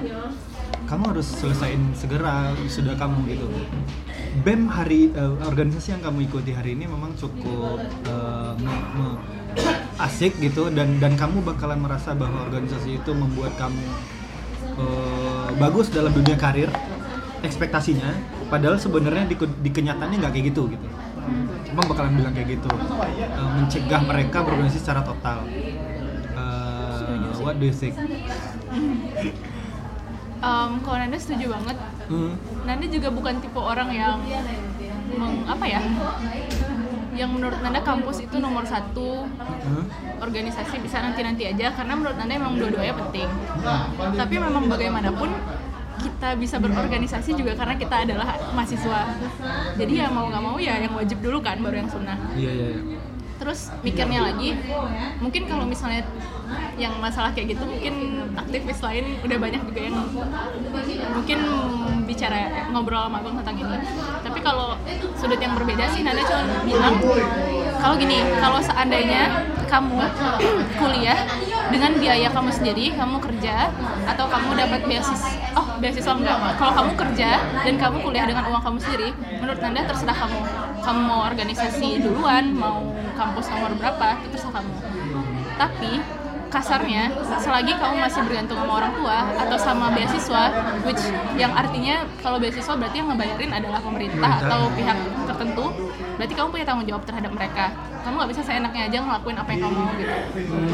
[0.91, 3.47] kamu harus selesaiin segera wisuda kamu gitu
[4.43, 7.79] BEM hari eh, organisasi yang kamu ikuti hari ini memang cukup
[8.59, 9.23] me-
[10.03, 13.79] asik gitu dan dan kamu bakalan merasa bahwa organisasi itu membuat kamu
[14.75, 16.69] eh, bagus dalam dunia karir
[17.43, 18.07] ekspektasinya
[18.47, 20.87] padahal sebenarnya di, di kenyataannya nggak kayak gitu gitu.
[21.73, 22.69] Abang bakalan bilang kayak gitu.
[22.69, 25.49] Eh, mencegah mereka berorganisasi secara total.
[25.49, 27.97] Eh, what do you think?
[30.43, 31.79] Em, kalau Nanda setuju banget.
[32.11, 34.19] Hmm, Nanda juga bukan tipe orang yang
[35.13, 35.81] meng- apa ya
[37.13, 39.85] yang menurut Nanda kampus itu nomor satu hmm,
[40.25, 43.29] organisasi bisa nanti-nanti aja karena menurut Nanda emang dua-duanya penting.
[44.17, 45.31] Tapi memang bagaimanapun
[46.03, 49.01] kita bisa berorganisasi juga karena kita adalah mahasiswa.
[49.77, 52.19] Jadi ya mau nggak mau ya yang wajib dulu kan baru yang sunnah.
[52.35, 53.12] Iya iya iya.
[53.43, 54.55] Terus mikirnya lagi
[55.19, 56.07] mungkin kalau misalnya
[56.79, 57.95] yang masalah kayak gitu mungkin
[58.39, 59.97] aktivis lain udah banyak juga yang
[61.13, 61.39] mungkin
[62.07, 63.79] bicara ngobrol sama abang tentang ini.
[64.25, 64.77] Tapi kalau
[65.17, 66.97] sudut yang berbeda sih Nanda cuma bilang
[67.81, 69.97] kalau gini kalau seandainya kamu
[70.81, 71.19] kuliah
[71.73, 73.73] dengan biaya kamu sendiri kamu kerja
[74.05, 77.31] atau kamu dapat beasiswa oh beasiswa enggak kalau kamu kerja
[77.65, 79.09] dan kamu kuliah dengan uang kamu sendiri
[79.41, 80.41] menurut Nanda terserah kamu.
[80.83, 82.83] Kamu mau organisasi duluan mau
[83.15, 84.73] kampus nomor berapa itu terserah kamu.
[85.57, 85.93] Tapi
[86.53, 87.09] kasarnya
[87.41, 90.53] selagi kamu masih bergantung sama orang tua atau sama beasiswa
[90.85, 91.01] which
[91.41, 94.99] yang artinya kalau beasiswa berarti yang ngebayarin adalah pemerintah atau pihak
[95.33, 95.73] tertentu
[96.21, 97.73] berarti kamu punya tanggung jawab terhadap mereka.
[98.05, 100.17] Kamu nggak bisa seenaknya aja ngelakuin apa yang kamu mau gitu.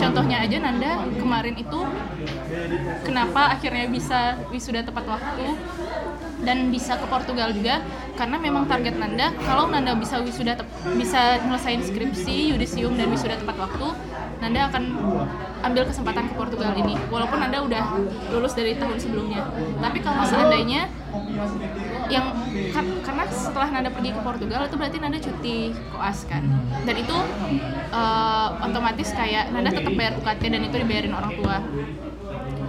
[0.02, 1.80] Contohnya aja Nanda kemarin itu
[3.06, 5.54] kenapa akhirnya bisa wisuda tepat waktu
[6.42, 7.82] dan bisa ke Portugal juga
[8.14, 10.54] karena memang target Nanda kalau Nanda bisa wisuda
[10.94, 13.88] bisa nyelesain skripsi yudisium dan wisuda tepat waktu
[14.38, 14.82] Nanda akan
[15.66, 17.84] ambil kesempatan ke Portugal ini walaupun Nanda udah
[18.30, 19.42] lulus dari tahun sebelumnya.
[19.82, 20.86] Tapi kalau seandainya
[22.08, 22.30] yang
[22.70, 26.46] kan- karena setelah Nanda pergi ke Portugal itu berarti Nanda cuti koas kan?
[26.86, 27.16] Dan itu
[27.90, 31.56] eh, otomatis kayak Nanda tetap bayar UKT dan itu dibayarin orang tua.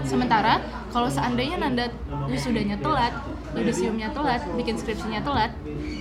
[0.01, 0.57] Sementara
[0.89, 1.93] kalau seandainya Nanda
[2.25, 3.13] wisudanya telat
[3.57, 5.51] yudisiumnya telat bikin skripsinya telat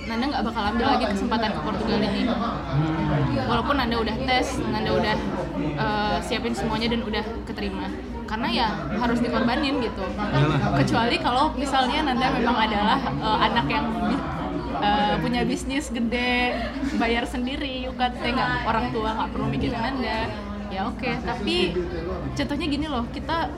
[0.09, 2.25] Nanda nggak bakal ambil lagi kesempatan ke Portugal ini.
[3.45, 5.15] Walaupun Nanda udah tes Nanda udah
[5.77, 7.93] uh, siapin semuanya dan udah keterima.
[8.25, 10.05] Karena ya harus dikorbanin gitu.
[10.81, 13.85] Kecuali kalau misalnya Nanda memang adalah uh, anak yang
[14.81, 16.57] uh, punya bisnis gede
[16.97, 20.29] bayar sendiri UKT nggak orang tua nggak perlu mikirin anda
[20.69, 21.17] ya oke okay.
[21.25, 21.73] tapi
[22.37, 23.49] contohnya gini loh kita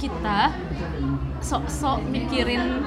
[0.00, 0.50] kita
[1.42, 2.80] sok-sok mikirin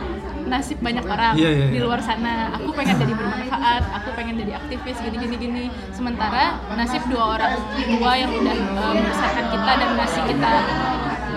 [0.46, 1.74] nasib banyak orang yeah, yeah, yeah.
[1.74, 2.54] di luar sana.
[2.58, 5.63] Aku pengen jadi bermanfaat, aku pengen jadi aktivis gini gini gini.
[5.91, 10.54] Sementara nasib dua orang tua yang udah um, membesarkan kita dan ngasih kita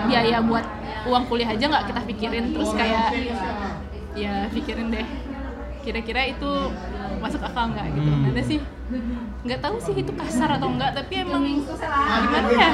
[0.09, 0.65] biaya buat
[1.09, 3.13] uang kuliah aja nggak kita pikirin terus kayak
[4.17, 5.07] ya pikirin deh
[5.79, 6.51] kira-kira itu
[7.19, 8.09] masuk akal nggak gitu.
[8.09, 8.29] Hmm.
[8.31, 8.59] ada sih
[9.39, 12.69] nggak tahu sih itu kasar atau enggak tapi emang gimana ya?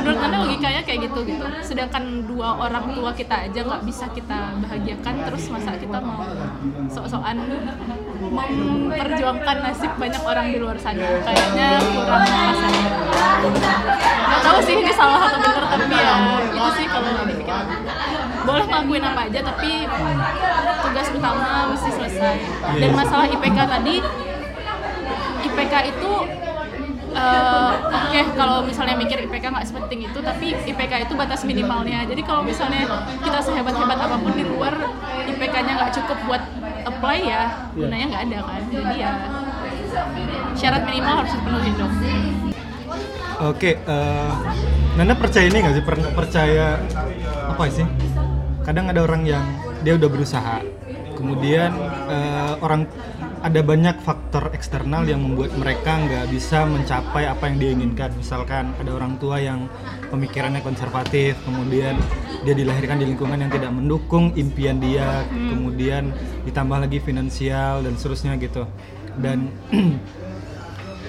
[0.00, 1.44] Menurut anda logikanya kayak gitu gitu.
[1.60, 6.22] Sedangkan dua orang tua kita aja nggak bisa kita bahagiakan terus masa kita mau
[6.86, 7.36] sok-sokan
[8.30, 11.02] memperjuangkan nasib banyak orang di luar sana.
[11.26, 12.72] Kayaknya kurang kasar
[14.24, 16.14] nggak tahu sih ini salah atau benar tapi ya
[16.48, 17.64] itu sih kalau dipikir
[18.44, 19.72] boleh ngelakuin apa aja tapi
[20.84, 22.36] tugas utama mesti selesai.
[22.78, 23.94] Dan masalah IPK tadi
[25.44, 26.12] IPK itu
[27.14, 32.04] uh, oke okay, kalau misalnya mikir IPK nggak sepenting itu tapi IPK itu batas minimalnya.
[32.04, 32.84] Jadi kalau misalnya
[33.24, 34.74] kita sehebat hebat apa pun di luar
[35.24, 36.42] IPK-nya nggak cukup buat
[36.84, 38.62] apply ya gunanya nggak ada kan.
[38.68, 39.12] Jadi ya
[40.54, 41.94] syarat minimal harus dipenuhi dong.
[43.34, 44.32] Oke, okay, uh, eh,
[44.94, 45.84] Nana percaya ini nggak sih?
[46.14, 46.78] Percaya
[47.50, 47.82] apa sih?
[48.64, 49.44] Kadang ada orang yang
[49.84, 50.64] dia udah berusaha,
[51.20, 51.76] kemudian
[52.08, 52.88] uh, orang
[53.44, 58.10] ada banyak faktor eksternal yang membuat mereka nggak bisa mencapai apa yang dia inginkan.
[58.16, 59.68] Misalkan ada orang tua yang
[60.08, 62.00] pemikirannya konservatif, kemudian
[62.40, 65.48] dia dilahirkan di lingkungan yang tidak mendukung impian dia, hmm.
[65.52, 66.08] kemudian
[66.48, 68.64] ditambah lagi finansial dan seterusnya gitu.
[69.20, 69.52] Dan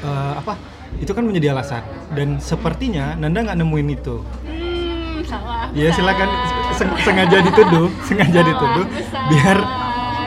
[0.04, 0.60] uh, apa?
[1.00, 1.88] Itu kan menjadi alasan.
[2.12, 4.20] Dan sepertinya Nanda nggak nemuin itu.
[4.44, 5.72] Hmm, salah.
[5.72, 6.28] Ya silakan
[6.78, 8.86] sengaja dituduh, sengaja dituduh
[9.32, 9.58] biar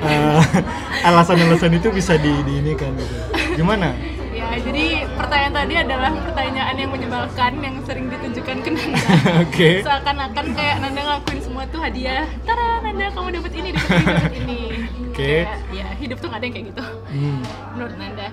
[0.02, 0.42] uh,
[1.08, 3.14] alasan-alasan itu bisa di, di ini kan gitu.
[3.58, 3.94] Gimana?
[4.38, 8.98] Ya, jadi pertanyaan tadi adalah pertanyaan yang menyebalkan yang sering ditunjukkan ke Nanda.
[9.02, 9.18] Oke.
[9.50, 9.74] okay.
[9.82, 12.24] Seakan-akan kayak Nanda ngelakuin semua tuh hadiah.
[12.46, 14.61] Tara, Nanda kamu dapat ini, dapat ini, dapat ini.
[15.11, 15.14] Oke.
[15.18, 15.38] Okay.
[15.74, 16.84] Ya, hidup tuh gak ada yang kayak gitu.
[16.87, 17.40] Hmm.
[17.74, 18.28] Menurut Nanda.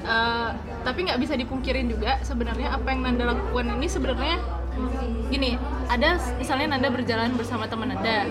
[0.00, 0.48] Uh,
[0.80, 4.36] tapi nggak bisa dipungkirin juga sebenarnya apa yang Nanda lakukan ini sebenarnya
[5.28, 8.24] gini ada misalnya Nanda berjalan bersama teman Nanda.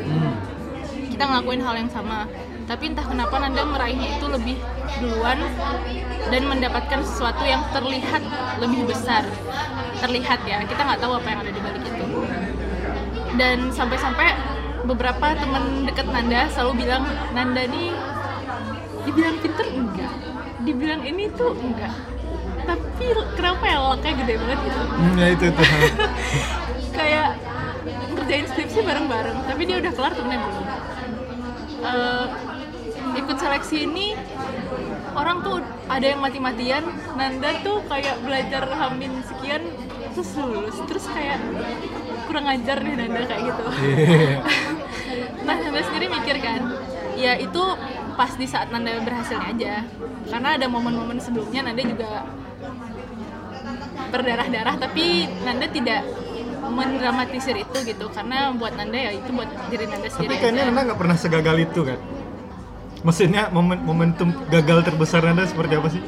[1.09, 2.25] Kita ngelakuin hal yang sama.
[2.69, 4.57] Tapi entah kenapa Nanda meraihnya itu lebih
[5.01, 5.41] duluan
[6.29, 8.21] dan mendapatkan sesuatu yang terlihat
[8.61, 9.25] lebih besar.
[9.99, 12.05] Terlihat ya kita nggak tahu apa yang ada di balik itu.
[13.35, 14.31] Dan sampai-sampai
[14.87, 17.03] beberapa teman dekat Nanda selalu bilang
[17.35, 17.93] Nanda nih
[19.05, 20.13] dibilang pinter enggak?
[20.63, 22.18] Dibilang ini tuh enggak
[22.69, 24.79] tapi kenapa ya laknya gede banget gitu?
[24.85, 25.65] Hmm, ya itu tuh
[26.97, 27.29] kayak
[28.13, 30.65] ngerjain skripsi bareng-bareng tapi dia udah kelar temennya belum.
[31.79, 32.25] Uh,
[33.15, 34.13] ikut seleksi ini
[35.15, 36.83] orang tuh ada yang mati-matian
[37.17, 39.63] Nanda tuh kayak belajar hamin sekian
[40.13, 41.39] terus lulus terus kayak
[42.29, 43.65] kurang ajar nih Nanda kayak gitu.
[43.81, 44.45] Yeah.
[45.47, 46.61] nah Nanda sendiri mikir kan
[47.17, 47.63] ya itu
[48.13, 49.75] pas di saat Nanda berhasilnya aja.
[50.29, 52.27] Karena ada momen-momen sebelumnya Nanda juga
[54.07, 56.07] berdarah-darah tapi Nanda tidak
[56.69, 58.05] mendramatisir itu gitu.
[58.11, 61.55] Karena buat Nanda ya itu buat diri Nanda sendiri tapi kayaknya Nanda nggak pernah segagal
[61.59, 61.99] itu kan?
[62.99, 66.01] Maksudnya momen momentum gagal terbesar Nanda seperti apa sih?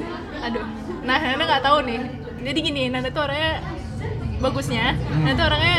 [0.43, 0.63] Aduh.
[1.04, 1.99] Nah Nanda nggak tahu nih.
[2.41, 3.63] Jadi gini Nanda tuh orangnya
[4.39, 4.86] bagusnya.
[4.95, 5.23] Hmm.
[5.23, 5.77] Nanda tuh orangnya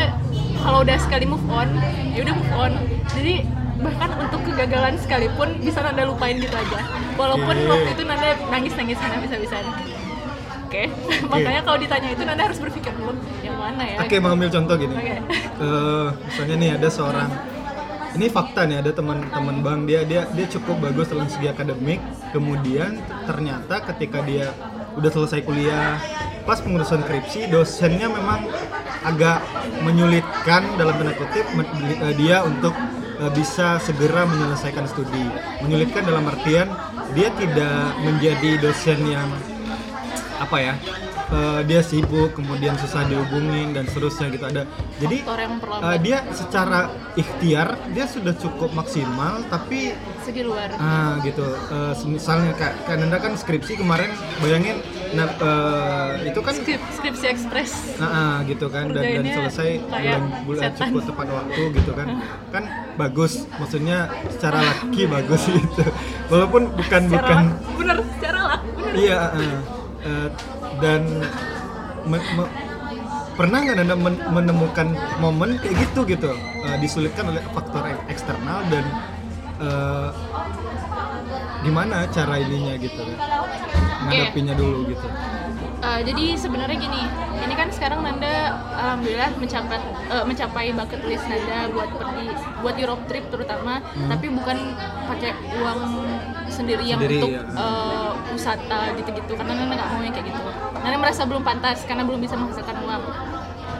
[0.63, 1.69] kalau udah sekali move on
[2.13, 2.71] ya udah move on.
[3.13, 3.35] Jadi
[3.83, 6.79] bahkan untuk kegagalan sekalipun bisa Nanda lupain gitu aja.
[7.13, 7.69] Walaupun yeah.
[7.69, 9.21] waktu itu Nanda nangis nangis sana
[10.73, 11.21] bisa okay.
[11.31, 13.13] makanya kalau ditanya itu nanti harus berpikir dulu
[13.45, 13.97] yang mana ya?
[14.01, 14.95] Oke okay, mengambil contoh gini.
[14.97, 15.19] Okay.
[15.61, 17.29] uh, misalnya nih ada seorang
[18.13, 22.01] ini fakta nih ada teman-teman bang dia dia dia cukup bagus dalam segi akademik.
[22.33, 22.97] Kemudian
[23.29, 24.53] ternyata ketika dia
[24.97, 25.97] udah selesai kuliah
[26.43, 28.45] pas pengurusan skripsi dosennya memang
[29.07, 29.41] agak
[29.81, 32.75] menyulitkan dalam tanda kutip eh, dia untuk
[33.21, 35.25] eh, bisa segera menyelesaikan studi.
[35.65, 36.69] Menyulitkan dalam artian
[37.13, 39.29] dia tidak menjadi dosen yang
[40.43, 40.73] apa ya
[41.33, 44.45] eh, dia sibuk kemudian susah dihubungin dan seterusnya gitu.
[44.45, 44.63] Ada
[44.99, 50.75] jadi eh, dia secara ikhtiar dia sudah cukup maksimal tapi segi luar.
[50.79, 51.43] Ah gitu.
[51.43, 54.79] Eh, misalnya kayak kayak Nanda kan skripsi kemarin bayangin
[55.15, 57.71] nah, eh, itu kan Skrip, skripsi ekspres.
[57.99, 60.87] Nah, ah, gitu kan dan, dan selesai bulan bulan setan.
[60.91, 62.07] cukup tepat waktu gitu kan.
[62.51, 62.63] Kan
[62.99, 65.85] bagus maksudnya secara laki bagus gitu.
[66.29, 67.43] Walaupun bukan secara bukan
[67.77, 70.29] bener secara bener iya ah, eh,
[70.79, 71.01] dan
[72.05, 72.53] me- me-
[73.33, 74.87] pernah nggak anda men- menemukan
[75.17, 76.31] momen kayak gitu gitu?
[76.63, 78.85] Eh, disulitkan oleh faktor ek- eksternal dan
[79.59, 80.09] eh,
[81.63, 83.03] gimana cara ininya gitu?
[84.03, 85.07] Menghadapinya dulu gitu
[85.83, 87.03] Uh, jadi sebenarnya gini,
[87.43, 92.31] ini kan sekarang Nanda alhamdulillah mencapai uh, mencapai bucket list Nanda buat pergi
[92.63, 94.79] buat Europe trip terutama, tapi bukan
[95.11, 96.07] pakai uang
[96.47, 97.43] sendiri yang Sendiri, untuk ya.
[97.59, 100.41] uh, wisata gitu-gitu karena Nanda nggak mau yang kayak gitu.
[100.87, 103.03] Nanda merasa belum pantas karena belum bisa menghasilkan uang.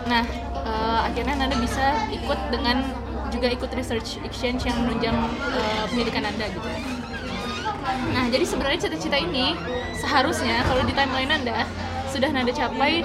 [0.04, 0.24] Nah,
[0.68, 2.84] uh, akhirnya Nanda bisa ikut dengan
[3.32, 5.16] juga ikut research exchange yang menunjang
[5.56, 6.68] uh, pendidikan Nanda gitu.
[8.12, 9.56] Nah, jadi sebenarnya cita-cita ini
[9.96, 11.64] seharusnya kalau di timeline Anda
[12.14, 13.02] sudah Nanda capai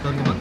[0.00, 0.40] tahun kemarin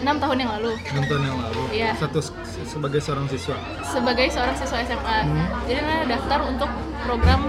[0.00, 1.90] 6 tahun yang lalu enam tahun yang lalu Iya.
[1.94, 5.18] satu se- sebagai seorang siswa sebagai seorang siswa SMA.
[5.22, 5.46] Hmm.
[5.64, 7.40] Jadi Nanda daftar untuk program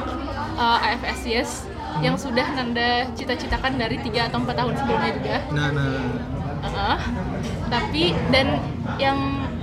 [0.55, 5.37] uh, AFSCS yang sudah Nanda cita-citakan dari 3 atau 4 tahun sebelumnya juga.
[5.49, 5.89] nah nah
[6.61, 6.97] Uh-uh.
[7.67, 8.61] Tapi dan
[8.95, 9.17] yang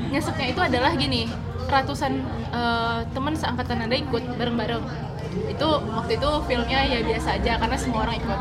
[0.08, 1.30] nyeseknya itu adalah gini,
[1.64, 4.82] ratusan uh, teman seangkatan Anda ikut bareng-bareng.
[5.46, 8.40] Itu waktu itu filmnya ya biasa aja karena semua orang ikut.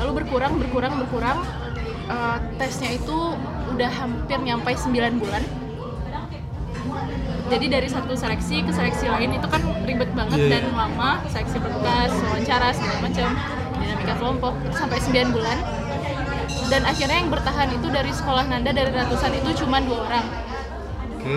[0.00, 1.38] Lalu berkurang, berkurang, berkurang.
[2.04, 3.16] Uh, tesnya itu
[3.72, 5.42] udah hampir nyampe 9 bulan.
[7.48, 11.60] Jadi dari satu seleksi ke seleksi lain itu kan ribet banget Iya, dan lama, seleksi
[11.60, 13.28] berkas, wawancara segala macam,
[13.80, 15.58] dinamika kelompok itu sampai 9 bulan.
[16.68, 20.43] Dan akhirnya yang bertahan itu dari sekolah Nanda dari ratusan itu cuma dua orang
[21.24, 21.36] oke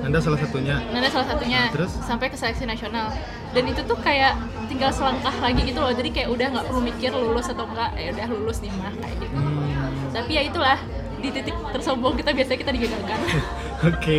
[0.00, 0.76] anda salah satunya.
[0.90, 1.60] Nanda salah satunya.
[1.68, 1.92] Nah, terus?
[2.08, 3.12] sampai ke seleksi nasional.
[3.52, 4.38] Dan itu tuh kayak
[4.70, 5.92] tinggal selangkah lagi gitu loh.
[5.92, 9.16] Jadi kayak udah nggak perlu mikir lulus atau enggak ya udah lulus nih mah kayak
[9.20, 9.36] gitu.
[9.36, 10.78] Hmm, tapi ya itulah
[11.20, 13.18] di titik tersombong kita biasanya kita digagalkan.
[13.92, 14.18] Oke.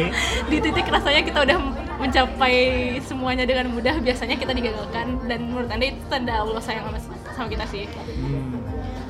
[0.50, 1.58] Di titik rasanya kita udah
[2.02, 2.58] mencapai
[3.02, 5.18] semuanya dengan mudah biasanya kita digagalkan.
[5.26, 7.00] Dan menurut anda itu tanda Allah sayang sama,
[7.34, 7.90] sama kita sih.
[7.90, 8.62] Hmm,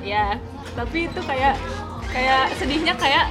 [0.01, 0.39] ya
[0.71, 1.59] tapi itu kayak
[2.11, 3.27] kayak sedihnya kayak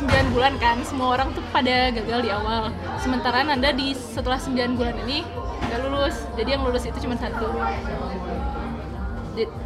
[0.00, 2.72] 9 bulan kan semua orang tuh pada gagal di awal.
[2.96, 5.20] Sementara Nanda di setelah 9 bulan ini
[5.68, 6.24] nggak lulus.
[6.40, 7.52] Jadi yang lulus itu cuma satu.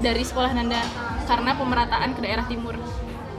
[0.02, 0.82] Dari sekolah Nanda
[1.24, 2.74] karena pemerataan ke daerah timur.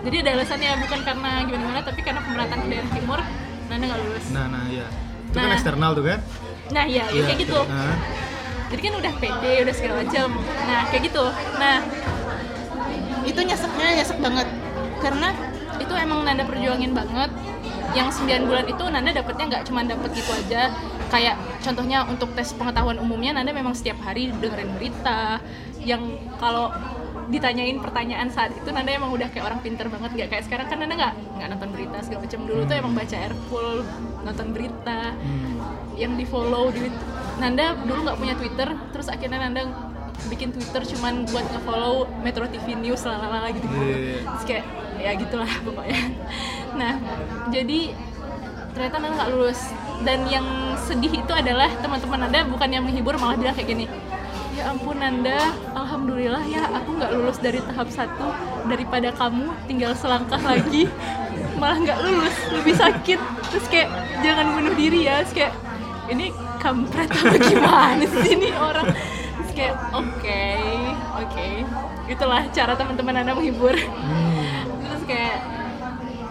[0.07, 3.19] Jadi ada alasannya bukan karena gimana-gimana tapi karena pemerataan ke daerah timur
[3.67, 4.25] Nanda nggak lulus.
[4.31, 4.87] Nah nah ya
[5.25, 5.57] itu kan Nah.
[5.59, 6.19] eksternal tuh kan?
[6.71, 7.59] Nah iya ya, kayak gitu.
[7.67, 7.93] nah,
[8.71, 10.27] jadi kan udah pede udah segala macam.
[10.63, 11.25] Nah kayak gitu.
[11.59, 11.75] Nah
[13.27, 14.47] itu nyeseknya nyesek banget.
[15.03, 15.29] Karena
[15.85, 17.29] itu emang Nanda perjuangin banget.
[17.93, 20.73] Yang 9 bulan itu Nanda dapetnya nggak cuma dapet gitu aja.
[21.13, 25.39] Kayak contohnya untuk tes pengetahuan umumnya Nanda memang setiap hari dengerin berita.
[25.85, 26.73] Yang kalau
[27.25, 30.11] ditanyain pertanyaan saat itu Nanda emang udah kayak orang pinter banget.
[30.17, 32.39] Nggak kayak sekarang kan Nanda nggak nggak nonton berita segala macam.
[32.49, 33.67] Dulu tuh emang baca airful
[34.25, 35.01] nonton berita.
[35.13, 35.55] Hmm,
[35.95, 36.91] yang di follow di
[37.39, 39.61] Nanda dulu nggak punya Twitter terus akhirnya Nanda
[40.27, 43.77] bikin Twitter cuman buat nge-follow Metro TV News lalala gitu gitu.
[43.77, 44.21] Iya.
[44.23, 44.65] terus kayak
[44.99, 45.99] ya gitulah pokoknya.
[46.79, 46.93] Nah
[47.53, 47.93] jadi
[48.75, 49.61] ternyata Nanda nggak lulus.
[50.03, 53.87] Dan yang sedih itu adalah teman-teman Nanda bukan yang menghibur malah bilang kayak gini
[54.55, 58.27] ya ampun Nanda alhamdulillah ya aku nggak lulus dari tahap satu.
[58.67, 60.87] Daripada kamu tinggal selangkah lagi
[61.59, 63.19] malah nggak lulus lebih sakit.
[63.51, 63.89] Terus kayak
[64.23, 65.23] jangan bunuh diri ya.
[65.23, 65.53] Terus kayak
[66.05, 66.29] ini
[66.61, 68.89] kampret apa gimana sih ini orang
[69.55, 70.41] kayak oke
[71.17, 71.47] oke.
[72.05, 73.73] Itulah cara teman-teman anda menghibur.
[73.73, 75.37] Hmm, terus kayak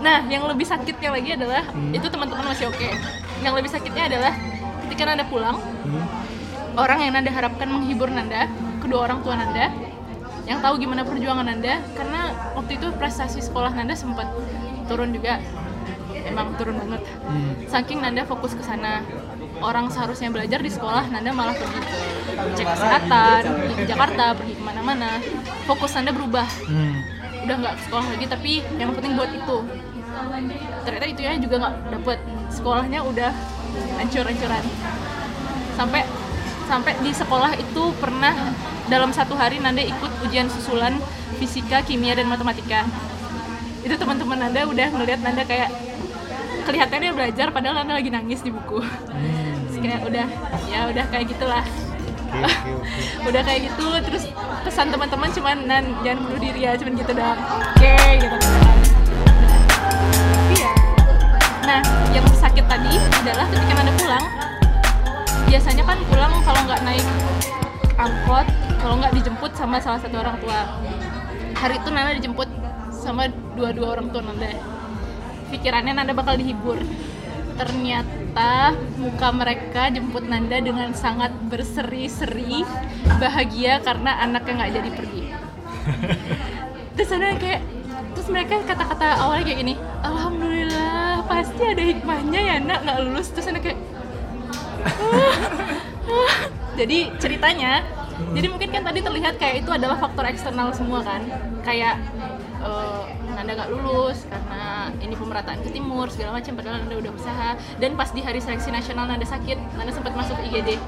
[0.04, 1.96] nah yang lebih sakitnya lagi adalah Hmm.
[1.96, 2.88] itu teman-teman masih oke.
[3.40, 4.32] Yang lebih sakitnya adalah
[4.86, 6.04] ketika Nanda pulang hmm,
[6.76, 8.46] orang yang Nanda harapkan menghibur Nanda,
[8.84, 9.72] kedua orang tua Nanda,
[10.44, 12.20] yang tahu gimana perjuangan Nanda, karena
[12.52, 14.28] waktu itu prestasi sekolah Nanda sempat
[14.84, 15.40] turun juga,
[16.28, 17.00] emang turun banget.
[17.24, 17.64] hmm.
[17.72, 19.00] Saking Nanda fokus ke sana,
[19.60, 21.98] orang seharusnya belajar di sekolah, Nanda malah pergi ke
[22.58, 25.20] cek kesehatan, pergi ke Jakarta, pergi ke mana-mana.
[25.68, 27.02] Fokus Nanda berubah, Hmm.
[27.44, 29.58] udah nggak sekolah lagi, tapi yang penting buat itu.
[30.84, 32.18] Ternyata itu ya juga nggak dapet,
[32.50, 33.30] sekolahnya udah
[33.98, 34.64] hancur-hancuran
[35.74, 36.06] sampai
[36.64, 38.32] sampai di sekolah itu pernah
[38.86, 40.96] dalam satu hari Nanda ikut ujian susulan
[41.36, 42.86] fisika, kimia dan matematika.
[43.84, 45.68] Itu teman-teman Nanda udah ngelihat Nanda kayak
[46.64, 48.80] kelihatannya belajar padahal Nanda lagi nangis di buku.
[48.80, 49.43] Hmm.
[49.84, 50.26] Kayak udah
[50.64, 51.64] ya udah kayak gitulah.
[53.28, 54.26] Udah kayak gitu terus
[54.66, 57.38] pesan teman-teman cuman nan jangan bunuh diri ya cuman gitu doang.
[57.38, 58.36] Oke gitu.
[58.42, 58.76] Kan
[60.50, 60.72] iya.
[61.62, 61.80] Nah
[62.10, 64.24] yang sakit tadi adalah ketika nanda pulang
[65.46, 67.06] biasanya kan pulang kalau nggak naik
[67.94, 68.46] angkot
[68.82, 70.60] kalau nggak dijemput sama salah satu orang tua.
[71.54, 72.50] Hari itu Nanda dijemput
[72.90, 74.58] sama dua-dua orang tua Nanda.
[75.54, 76.82] Pikirannya Nanda bakal dihibur.
[77.54, 78.23] Ternyata
[78.98, 82.66] muka mereka jemput Nanda dengan sangat berseri-seri
[83.22, 85.22] bahagia karena anaknya nggak jadi pergi.
[86.98, 87.62] Terus Nanda kayak
[88.14, 89.74] terus mereka kata-kata awalnya kayak gini
[90.06, 93.30] alhamdulillah pasti ada hikmahnya ya nak nggak lulus.
[93.30, 93.80] Terus Nanda kayak
[96.78, 97.82] jadi ceritanya
[98.34, 101.22] jadi mungkin kan tadi terlihat kayak itu adalah faktor eksternal semua kan?
[101.66, 101.98] Kayak
[102.62, 103.02] eh,
[103.44, 107.50] Nanda nggak lulus karena ini pemerataan ke timur segala macam padahal Nanda udah usaha.
[107.76, 110.80] Dan pas di hari seleksi nasional Nanda sakit Nanda sempat masuk IGD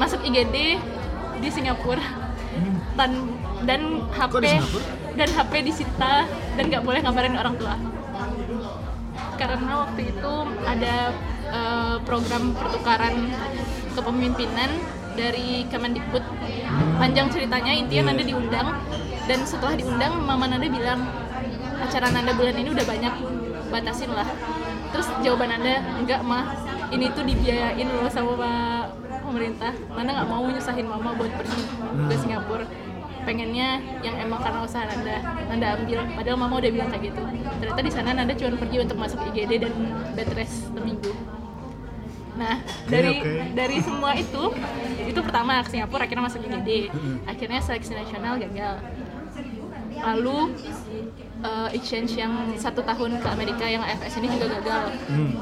[0.00, 0.80] masuk IGD
[1.44, 2.00] di Singapura.
[2.96, 3.36] Dan
[3.68, 4.40] dan HP
[5.12, 6.24] dan HP disita
[6.56, 7.76] dan nggak boleh ngabarin orang tua.
[9.36, 10.34] Karena waktu itu
[10.64, 11.12] ada
[11.52, 13.28] eh, program pertukaran
[13.92, 14.72] kepemimpinan
[15.12, 16.24] dari Kemendikbud.
[16.96, 18.08] Panjang ceritanya intinya Iya.
[18.08, 18.68] Nanda diundang
[19.26, 21.06] dan setelah diundang mama Nanda bilang
[21.78, 23.14] acara Nanda bulan ini udah banyak
[23.70, 24.26] batasin lah.
[24.92, 26.44] Terus jawaban Nanda enggak mah
[26.92, 28.84] ini tuh dibiayain loh sama Pak
[29.24, 29.72] pemerintah.
[29.94, 31.62] Nanda nggak mau nyusahin mama buat pergi
[32.10, 32.66] ke Singapura.
[33.22, 35.16] Pengennya yang emang karena usaha Nanda
[35.46, 35.98] Nanda ambil.
[36.18, 37.22] Padahal mama udah bilang kayak gitu.
[37.62, 39.72] Ternyata di sana Nanda cuma pergi untuk masuk IGD dan
[40.18, 41.14] bed rest seminggu.
[42.32, 42.58] Nah
[42.90, 43.54] dari oke.
[43.54, 44.42] dari semua itu
[45.04, 46.90] itu pertama ke Singapura akhirnya masuk IGD
[47.28, 48.80] akhirnya seleksi nasional gagal
[50.02, 50.52] lalu
[51.42, 54.82] eh, exchange yang satu tahun ke Amerika yang AFS ini juga gagal.
[55.08, 55.32] Hmm.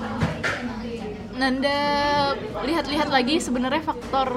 [1.40, 1.80] Nanda
[2.68, 4.28] lihat-lihat lagi sebenarnya faktor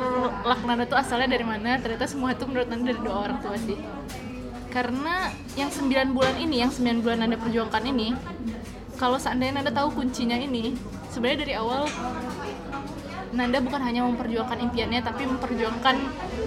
[0.47, 1.75] luck Nanda tuh asalnya dari mana.
[1.83, 3.75] Ternyata semua itu menurut Nanda dari doa orang tua sih.
[4.71, 8.15] Karena yang 9 bulan ini yang 9 bulan Nanda perjuangkan ini
[8.97, 10.73] kalau seandainya Nanda tahu kuncinya ini
[11.11, 11.85] sebenarnya dari awal
[13.33, 15.95] Nanda bukan hanya memperjuangkan impiannya tapi memperjuangkan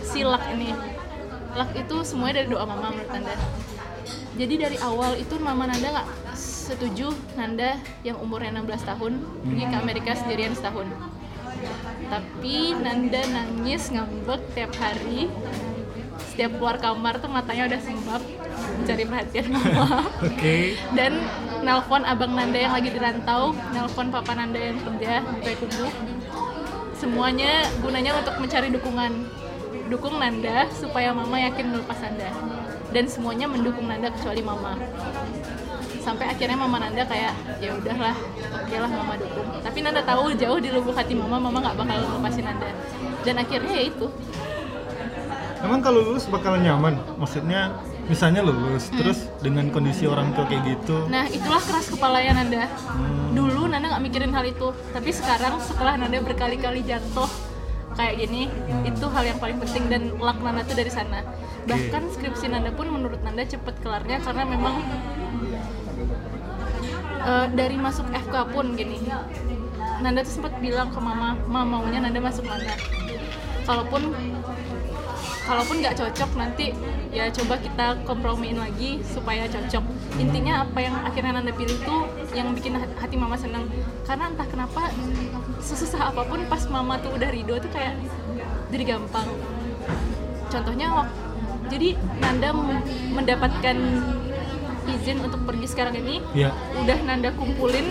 [0.07, 0.71] si luck ini
[1.57, 3.35] luck itu semuanya dari doa mama menurut Nanda.
[4.37, 9.77] Jadi dari awal itu mama Nanda nggak setuju Nanda yang umurnya 16 tahun pergi ke
[9.81, 10.87] Amerika sendirian setahun.
[12.13, 15.33] Tapi Nanda nangis ngambek tiap hari.
[16.33, 18.23] Setiap keluar kamar tuh matanya udah sembab
[18.77, 20.05] mencari perhatian mama.
[20.29, 20.77] Oke.
[20.93, 21.17] dan
[21.65, 25.93] nelpon abang Nanda yang lagi di rantau nelpon papa Nanda yang kerja di Payakumbuh.
[26.97, 29.13] Semuanya gunanya untuk mencari dukungan
[29.87, 32.31] dukung Nanda supaya mama yakin melepas Nanda.
[32.91, 34.79] Dan semuanya mendukung Nanda kecuali mama.
[36.03, 38.15] Sampai akhirnya mama Nanda kayak ya udahlah
[38.63, 39.47] oke lah mama dukung.
[39.63, 42.71] Tapi Nanda tahu jauh di lubuk hati mama mama nggak bakal lepasin Nanda.
[43.27, 44.07] Dan akhirnya ya itu.
[45.67, 46.95] Emang kalau lulus bakalan nyaman?
[47.19, 47.75] Maksudnya
[48.07, 51.11] misalnya lulus terus dengan kondisi orang tua kayak gitu.
[51.11, 52.71] Nah itulah keras kepalanya Nanda.
[53.35, 57.27] Dulu Nanda nggak mikirin hal itu, tapi sekarang setelah Nanda berkali-kali jatuh
[57.97, 58.53] kayak gini,
[58.85, 61.25] itu hal yang paling penting dan luck Nanda tuh dari sana.
[61.67, 64.85] Bahkan skripsi Nanda pun menurut Nanda cepet kelarnya karena memang
[67.25, 69.01] eh, dari masuk FK pun gini.
[70.05, 72.77] Nanda tuh sempat bilang ke mama, mama maunya Nanda masuk mana?
[73.65, 74.13] Kalaupun
[75.47, 76.75] kalaupun nggak cocok nanti
[77.15, 79.85] ya coba kita kompromiin lagi supaya cocok
[80.19, 82.03] intinya apa yang akhirnya Nanda pilih tuh
[82.35, 83.71] yang bikin hat- hati mama seneng
[84.03, 84.91] karena entah kenapa
[85.67, 87.99] sesusah apa pun pas mama tuh udah ridho tuh kayak
[88.69, 89.27] jadi gampang
[90.47, 91.15] contohnya wak-
[91.67, 92.55] jadi Nanda
[93.11, 93.77] mendapatkan
[94.87, 96.55] izin untuk pergi sekarang ini Ya.
[96.77, 97.91] udah Nanda kumpulin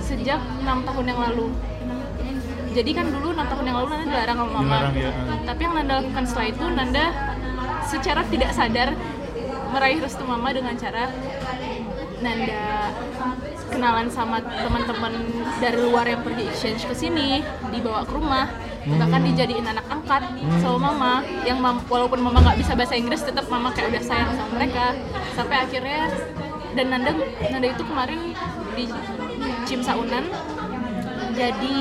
[0.00, 1.54] sejak enam tahun yang lalu
[2.70, 5.10] jadi kan dulu enam tahun yang lalu Nanda dilarang sama mama Dilarang, ya.
[5.46, 7.04] tapi yang Nanda lakukan setelah itu Nanda
[7.84, 8.88] secara tidak sadar
[9.70, 11.06] meraih restu mama dengan cara
[12.18, 12.90] Nanda
[13.70, 15.14] kenalan sama teman-teman
[15.62, 17.40] dari luar yang pergi exchange ke sini
[17.70, 18.46] dibawa ke rumah
[18.80, 20.24] bahkan dijadiin anak angkat
[20.64, 21.12] sama mama.
[21.44, 24.96] Yang mam- walaupun mama nggak bisa bahasa Inggris tetap mama kayak udah sayang sama mereka.
[25.36, 26.08] Sampai akhirnya
[26.74, 27.12] dan Nanda
[27.50, 28.32] Nanda itu kemarin
[28.74, 28.84] di
[29.68, 30.24] Cim Saunan
[31.36, 31.76] jadi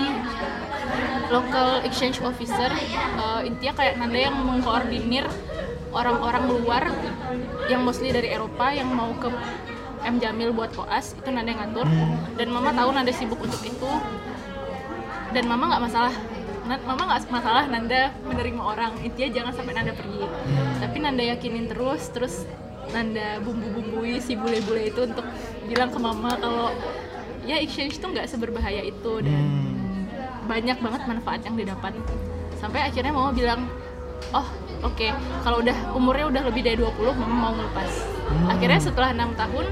[1.31, 2.69] local exchange officer.
[2.73, 5.25] Eh, intinya kayak Nanda yang mengkoordinir
[5.89, 6.83] orang-orang luar
[7.69, 9.29] yang mostly dari Eropa yang mau ke
[10.05, 11.87] M Jamil buat koas itu Nanda yang ngatur.
[12.39, 13.91] Dan Mama tahu Nanda sibuk untuk itu.
[15.35, 16.13] Dan Mama nggak masalah.
[16.69, 18.91] Mama nggak masalah Nanda menerima orang.
[19.01, 20.23] Intinya jangan sampai Nanda pergi.
[20.79, 22.45] Tapi Nanda yakinin terus terus
[22.89, 25.25] Nanda bumbu-bumbui si bule-bule itu untuk
[25.69, 26.73] bilang ke Mama kalau
[27.45, 29.13] ya exchange tuh nggak seberbahaya itu.
[29.21, 30.05] Dan Hmm.
[30.49, 31.93] banyak banget manfaat yang didapat.
[32.57, 33.69] Sampai akhirnya mama bilang
[34.33, 34.47] oh
[34.83, 35.07] oke
[35.43, 37.91] kalau udah umurnya udah lebih dari 20 mama mau ngelepas.
[38.29, 38.47] Hmm.
[38.53, 39.67] akhirnya setelah enam tahun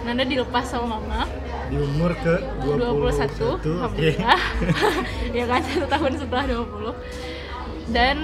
[0.00, 1.28] Nanda dilepas sama mama.
[1.68, 3.68] Di umur ke 21, 21 oke.
[3.68, 4.40] alhamdulillah.
[5.36, 8.16] Ya kan satu tahun setelah 20 dan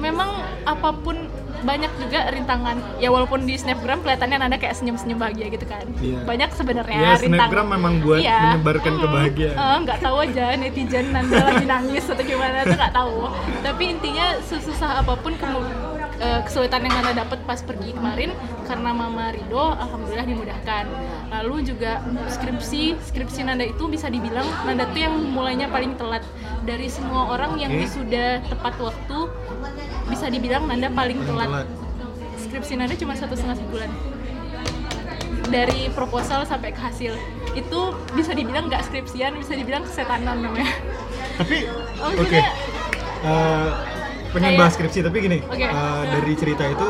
[0.00, 1.16] memang apa pun
[1.64, 2.76] banyak juga rintangan.
[2.98, 5.84] Ya walaupun di snapgram kelihatannya Nanda kayak senyum-senyum bahagia gitu kan.
[5.96, 6.20] Iya.
[6.22, 7.38] banyak sebenarnya Ya, rintangan.
[7.40, 9.56] snapgram memang buat menyebarkan Mm, kebahagiaan.
[9.56, 13.18] eh, nggak tahu aja netizen Nanda lagi nangis atau gimana tuh nggak tahu.
[13.60, 18.30] Tapi intinya sesusah apa pun kemu- eh, kesulitan yang Nanda dapat pas pergi kemarin
[18.64, 20.84] karena Mama Rido alhamdulillah dimudahkan.
[21.30, 21.98] Lalu juga
[22.28, 26.22] skripsi skripsi Nanda itu bisa dibilang Nanda tuh yang mulainya paling telat.
[26.62, 29.18] Dari semua orang yang sudah tepat waktu
[30.06, 31.66] bisa dibilang Nanda paling telat.
[32.36, 33.90] skripsi Nanda cuma satu setengah bulan
[35.44, 37.12] dari proposal sampai ke hasil
[37.52, 37.80] itu
[38.12, 40.72] bisa dibilang nggak skripsian bisa dibilang kesetanan namanya.
[41.36, 41.66] Tapi
[42.00, 42.16] Oh, oke.
[42.20, 42.52] Maksudnya-
[43.24, 43.68] Eh,
[44.34, 45.62] pengen Kayak- bahas skripsi tapi gini Oke.
[45.62, 46.86] eh, dari cerita itu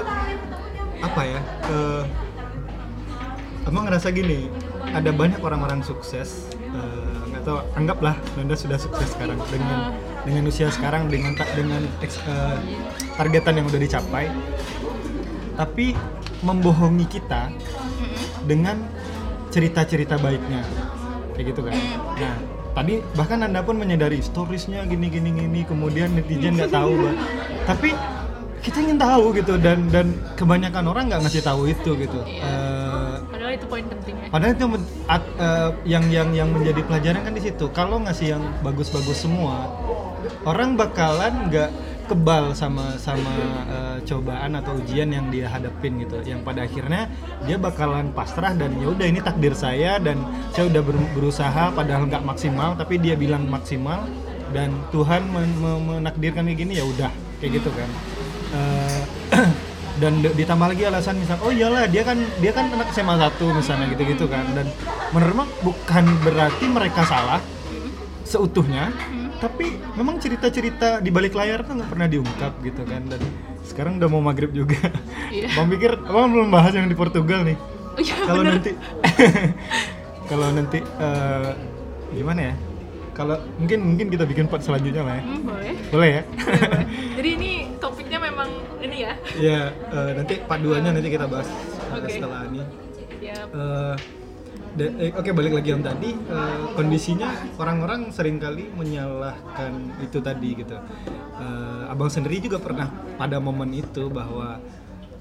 [0.99, 2.03] apa ya eh,
[3.65, 4.49] abang ngerasa gini
[4.87, 9.93] ada banyak orang-orang sukses eh, nggak tahu anggaplah Nanda sudah sukses sekarang dengan
[10.25, 12.57] dengan usia sekarang dengan ta- dengan eh,
[13.15, 14.33] targetan yang udah dicapai.
[15.55, 15.93] Tapi
[16.41, 17.53] membohongi kita
[18.43, 18.83] dengan
[19.49, 20.65] cerita-cerita baiknya.
[21.33, 21.77] Kayak gitu kan?
[22.17, 22.37] Nah
[22.75, 27.15] tadi bahkan anda pun menyadari storiesnya gini gini gini kemudian netizen nggak tahu Mbak.
[27.65, 27.89] tapi
[28.65, 33.53] kita ingin tahu gitu dan dan kebanyakan orang nggak ngasih tahu itu gitu Eh, padahal
[33.55, 34.67] itu poin pentingnya Padahal itu
[35.07, 37.71] at- eh, yang yang yang menjadi pelajaran kan di situ.
[37.71, 39.71] Kalau ngasih yang bagus-bagus semua,
[40.43, 41.71] orang bakalan nggak
[42.05, 43.33] kebal sama sama
[43.69, 46.21] eh, cobaan atau ujian yang dia hadapin gitu.
[46.25, 47.09] Yang pada akhirnya
[47.45, 50.21] dia bakalan pasrah dan ya udah ini takdir saya dan
[50.53, 54.05] saya udah ber- berusaha padahal nggak maksimal tapi dia bilang maksimal
[54.53, 57.91] dan Tuhan men- men- menakdirkan kayak gini ya udah kayak gitu kan.
[58.55, 59.03] Eh,
[60.03, 63.87] dan ditambah lagi alasan misal oh iyalah dia kan dia kan anak SMA 1 misalnya
[63.95, 64.67] gitu-gitu kan dan
[65.15, 67.39] menurut bukan berarti mereka salah
[68.27, 68.91] seutuhnya
[69.39, 73.03] tapi memang cerita-cerita di balik layar tuh nggak pernah diungkap gitu kan.
[73.07, 73.21] Dan
[73.65, 74.79] sekarang udah mau maghrib juga.
[75.29, 75.51] Iya.
[75.57, 77.59] Bang pikir abang belum bahas yang di Portugal nih.
[77.95, 78.71] Oh iya kalau nanti
[80.31, 81.51] kalau nanti eh,
[82.13, 82.55] gimana ya?
[83.15, 85.23] Kalau mungkin mungkin kita bikin part selanjutnya lah ya.
[85.23, 85.73] Hmm, boleh.
[85.95, 86.23] Boleh ya?
[86.27, 86.87] Boleh, boleh.
[87.15, 88.49] jadi ini topiknya memang
[88.83, 89.13] ini ya.
[89.39, 92.11] Ya eh, nanti part 2 nya nanti kita bahas eh, Oke.
[92.11, 92.63] setelah ini.
[93.23, 93.97] Ya Eh, da-
[94.79, 99.73] eh, Oke balik lagi yang tadi eh, kondisinya orang-orang sering kali menyalahkan
[100.03, 100.75] itu tadi gitu.
[101.39, 104.59] Eh, abang sendiri juga pernah pada momen itu bahwa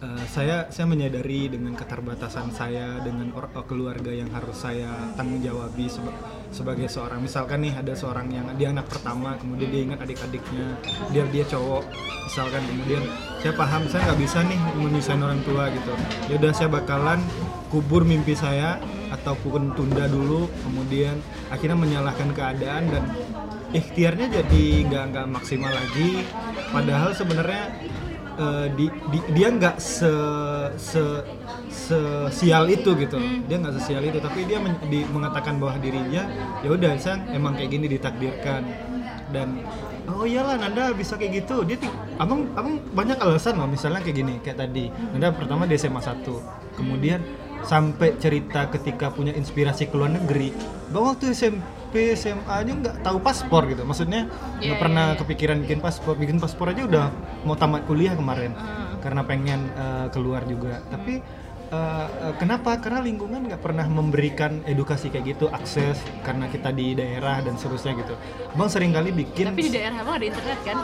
[0.02, 5.86] eh, saya saya menyadari dengan keterbatasan saya dengan or- keluarga yang harus saya tanggung jawabi
[5.86, 6.18] seba-
[6.54, 10.78] sebagai seorang misalkan nih ada seorang yang dia anak pertama kemudian dia ingat adik-adiknya
[11.10, 11.82] dia dia cowok
[12.30, 13.04] misalkan kemudian
[13.42, 15.94] saya paham saya nggak bisa nih menyusahin orang tua gitu
[16.30, 17.20] ya udah saya bakalan
[17.74, 18.78] kubur mimpi saya
[19.24, 21.16] ataupun tunda dulu kemudian
[21.48, 23.04] akhirnya menyalahkan keadaan dan
[23.72, 26.28] ikhtiarnya jadi nggak nggak maksimal lagi.
[26.70, 27.64] Padahal sebenarnya
[28.36, 30.12] eh, di, di- dia nggak se
[30.76, 31.04] se
[31.72, 33.16] sesial itu gitu.
[33.48, 36.28] Dia nggak sesial itu tapi dia men- di- mengatakan bahwa dirinya
[36.62, 38.68] ya udah saya emang kayak gini ditakdirkan.
[39.34, 39.64] Dan
[40.06, 41.64] oh iyalah Nanda bisa kayak gitu.
[41.64, 41.80] Dia
[42.20, 44.92] abang abang banyak alasan loh misalnya kayak gini kayak tadi.
[45.16, 46.28] Nanda pertama di SMA 1
[46.74, 47.22] kemudian
[47.64, 50.52] sampai cerita ketika punya inspirasi ke luar negeri
[50.90, 53.82] bahwa waktu SMP SMA aja nggak tahu paspor gitu.
[53.82, 54.28] Maksudnya
[54.60, 55.20] nggak Iya, pernah iya, iya.
[55.20, 56.14] kepikiran bikin paspor.
[56.14, 57.06] Bikin paspor aja udah
[57.44, 58.96] mau tamat kuliah kemarin Ah.
[59.00, 60.84] karena pengen eh, keluar juga.
[60.86, 61.24] Tapi
[61.70, 62.08] eh,
[62.38, 62.78] kenapa?
[62.78, 67.98] Karena lingkungan nggak pernah memberikan edukasi kayak gitu akses karena kita di daerah dan seterusnya
[67.98, 68.14] gitu.
[68.54, 70.78] Bang sering kali bikin tapi di daerah abang ada internet kan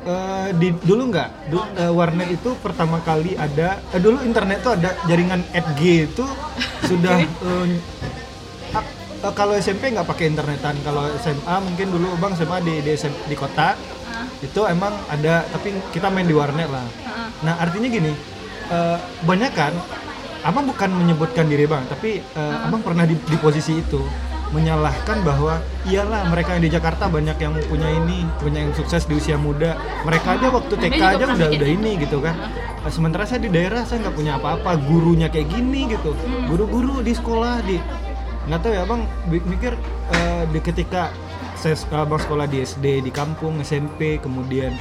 [0.00, 1.52] Eh, di dulu nggak?
[1.52, 6.24] Du- eh, warnet itu pertama kali ada eh, dulu internet tuh ada jaringan 8G itu
[6.88, 7.20] sudah
[8.72, 10.80] ak- eh, kalau SMP nggak pakai internetan.
[10.80, 13.76] Kalau SMA mungkin dulu bang SMA di di, SM di kota.
[14.10, 14.26] Ah.
[14.40, 16.82] itu emang ada tapi kita main di warnet lah.
[17.04, 17.28] Ah.
[17.40, 18.10] nah artinya gini
[18.66, 19.76] eh, banyak kan
[20.40, 24.00] abang bukan menyebutkan diri bang tapi eh, abang pernah di, di posisi itu
[24.50, 29.14] menyalahkan bahwa iyalah mereka yang di Jakarta banyak yang punya ini banyak yang sukses di
[29.14, 29.78] usia muda.
[30.02, 32.34] Mereka aja waktu TK aja udah udah ini gitu kan.
[32.82, 36.12] Eh, sementara saya di daerah saya nggak punya apa-apa gurunya kayak gini gitu.
[36.12, 36.50] Hmm.
[36.50, 37.78] guru-guru di sekolah di
[38.50, 39.72] nggak tahu ya bang mikir
[40.10, 41.14] eh, di ketika
[41.54, 44.72] saya sek- abang sekolah di SD di kampung SMP kemudian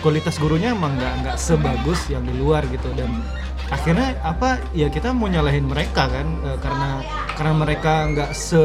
[0.00, 2.90] kualitas gurunya emang nggak nggak sebagus yang di luar gitu.
[2.98, 3.22] Dan
[3.66, 6.90] akhirnya apa ya kita mau nyalahin mereka kan eh, karena
[7.34, 8.62] karena mereka nggak se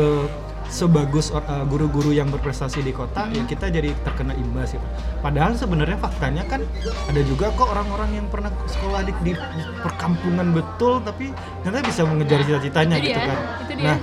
[0.71, 4.87] sebagus uh, guru-guru yang berprestasi di kota ya kita jadi terkena imbas gitu.
[5.19, 6.63] Padahal sebenarnya faktanya kan
[7.11, 9.35] ada juga kok orang-orang yang pernah sekolah di, di
[9.83, 11.35] perkampungan betul tapi
[11.67, 13.37] ternyata bisa mengejar cita-citanya itu gitu dia, kan.
[13.67, 13.83] itu dia.
[13.83, 13.97] Nah,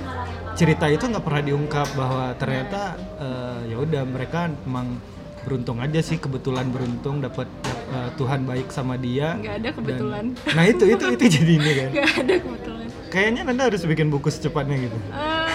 [0.53, 2.81] cerita itu nggak pernah diungkap bahwa ternyata
[3.17, 5.01] eh, ya udah mereka emang
[5.41, 7.47] beruntung aja sih kebetulan beruntung dapat
[7.89, 9.35] eh, Tuhan baik sama dia.
[9.35, 10.23] Nggak ada Dan- kebetulan.
[10.49, 11.89] nah itu itu itu jadi ini kan.
[11.97, 12.87] Gak ada kebetulan.
[13.09, 14.97] Kayaknya Nanda harus bikin buku secepatnya gitu.
[15.09, 15.49] Ah,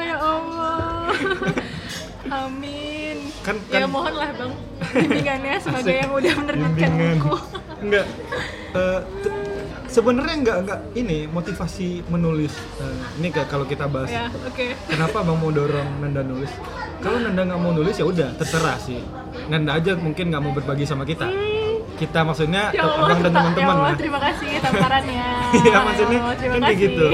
[0.00, 1.12] ya Allah.
[2.28, 3.16] Amin.
[3.40, 4.52] Kan ya kan mohonlah bang
[4.90, 6.02] bimbingannya sebagai Asik.
[6.02, 7.36] yang udah menerbitkan buku.
[7.78, 8.06] Enggak.
[8.70, 9.36] Eh, t-
[9.88, 12.52] sebenarnya enggak enggak ini motivasi menulis.
[12.78, 14.66] Eh, ini kayak kalau kita bahas ya oke.
[14.86, 16.52] kenapa bang mau dorong Nanda nulis
[16.98, 19.00] kalau Nanda nggak mau nulis ya udah terserah sih
[19.46, 21.26] Nanda aja mungkin nggak mau berbagi sama kita
[21.94, 25.24] kita maksudnya Ya Allah, abang dan terta- teman-teman ya Allah, terima kasih tamparannya.
[25.58, 27.06] Iya maksudnya Ya Allah, kan kayak gitu.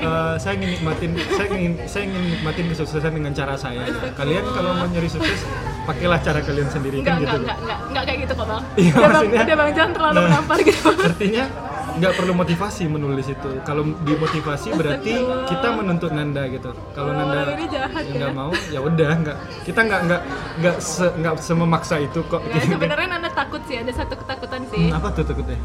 [0.00, 3.82] Eh, saya ingin nikmatin, saya ingin saya ingin nikmatin kesuksesan dengan cara saya.
[4.14, 5.44] Kalian kalau mau nyari sukses,
[5.84, 7.44] pakailah cara kalian sendiri Enggak, kan enggak, gitu.
[7.44, 8.62] enggak, enggak, enggak kayak gitu kok bang.
[8.62, 10.88] Udah bang, maksudnya- udah bang jangan terlalu Nah, menampar gitu.
[10.96, 11.44] Artinya
[11.92, 13.50] nggak perlu motivasi menulis itu.
[13.62, 15.12] Kalau dimotivasi berarti
[15.46, 16.72] kita menuntut Nanda gitu.
[16.92, 18.14] Kalau Oh, Nanda jahat ya.
[18.16, 19.36] nggak mau, ya udah nggak.
[19.62, 20.22] Kita nggak nggak
[20.58, 22.40] nggak se, nggak sememaksa itu kok.
[22.42, 22.60] Kan.
[22.72, 24.88] sebenarnya Nanda takut sih, ada satu ketakutan sih.
[24.88, 25.58] Hmm, apa tuh takutnya?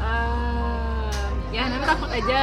[0.00, 1.10] Eh,
[1.50, 2.40] ya Nanda takut aja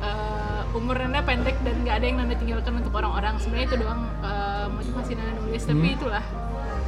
[0.00, 3.34] eh, umur Nanda pendek dan nggak ada yang Nanda tinggalkan untuk orang-orang.
[3.38, 5.62] Sebenarnya itu doang eh, motivasi Nanda nulis.
[5.62, 5.96] Tapi Hmm.
[5.96, 6.24] itulah,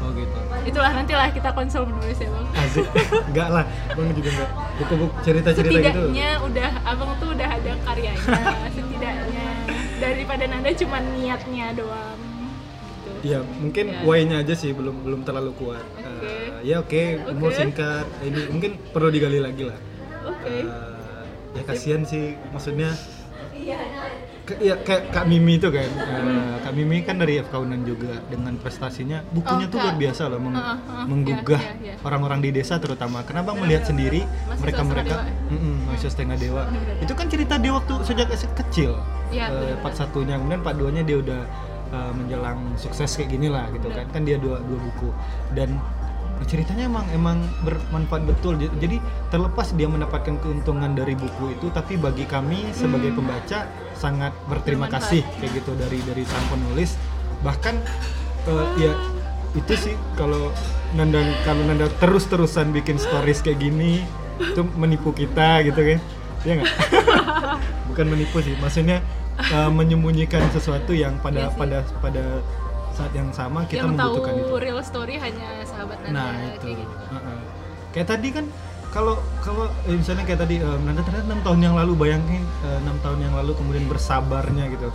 [0.02, 0.38] Oh gitu.
[0.62, 2.46] itulah nantilah kita konsol menulis ya bang.
[2.58, 2.86] Asik.
[3.30, 4.50] Enggak lah, bang juga enggak.
[4.78, 5.86] Buku-buku cerita-cerita gitu.
[5.86, 8.38] Setidaknya udah abang tuh udah ada karyanya.
[8.68, 9.46] setidaknya
[9.98, 12.18] daripada Nanda cuma niatnya doang.
[13.02, 13.10] Gitu.
[13.22, 14.02] Ya mungkin Ya.
[14.02, 15.86] why-nya aja sih belum belum terlalu kuat.
[15.96, 16.26] Oke.
[16.26, 17.58] Eh, ya oke, umur Oke.
[17.58, 18.06] singkat.
[18.20, 19.78] Ini mungkin perlu digali lagi lah.
[20.26, 20.66] Oke.
[20.66, 21.24] Eh,
[21.54, 22.90] ya kasihan sih, maksudnya.
[24.58, 25.86] Ya kayak Kak Mimi itu kan.
[26.60, 30.40] Kak Mimi kan dari FK Unan juga dengan prestasinya bukunya Oh, tuh luar biasa loh
[30.40, 32.02] meng- Uh, uh, menggugah iya, iya, iya.
[32.02, 33.22] orang-orang di desa terutama.
[33.22, 36.62] Kenapa melihat sendiri Mahasiswa mereka mereka setengah masih setengah dewa.
[36.98, 38.98] Itu kan cerita dia waktu sejak kecil.
[39.28, 39.78] Iya, Eh, bener-bener.
[39.78, 41.40] part satunya kemudian part duanya dia udah
[41.88, 45.08] uh, menjelang sukses kayak gini lah gitu kan kan dia dua dua buku
[45.52, 45.78] dan
[46.46, 48.58] ceritanya emang emang bermanfaat betul.
[48.58, 53.66] Jadi terlepas dia mendapatkan keuntungan dari buku itu tapi bagi kami sebagai pembaca
[53.96, 54.98] sangat berterima Hmm.
[54.98, 55.08] Bermanfaat.
[55.08, 56.98] kasih kayak gitu dari dari sang penulis.
[57.42, 57.74] Bahkan
[58.48, 58.92] uh, ya
[59.52, 60.50] itu sih kalau
[60.96, 64.02] Nanda kalau Nanda terus-terusan bikin stories kayak gini
[64.40, 66.00] itu menipu kita gitu kan.
[66.42, 66.72] Ya nggak?
[67.92, 69.04] Bukan menipu sih maksudnya
[69.52, 72.24] uh, menyembunyikan sesuatu yang pada Iya pada pada
[73.02, 76.58] saat yang sama kita yang tahu membutuhkan itu real story hanya sahabat Nanda nah itu
[76.60, 76.94] kayak gitu.
[77.08, 77.38] Heeh.
[77.90, 78.44] kayak tadi kan
[78.88, 82.78] kalau kalau eh, misalnya kayak tadi eh, Nanda ternyata enam tahun yang lalu bayangin eh,
[82.78, 84.88] enam tahun yang lalu kemudian bersabarnya gitu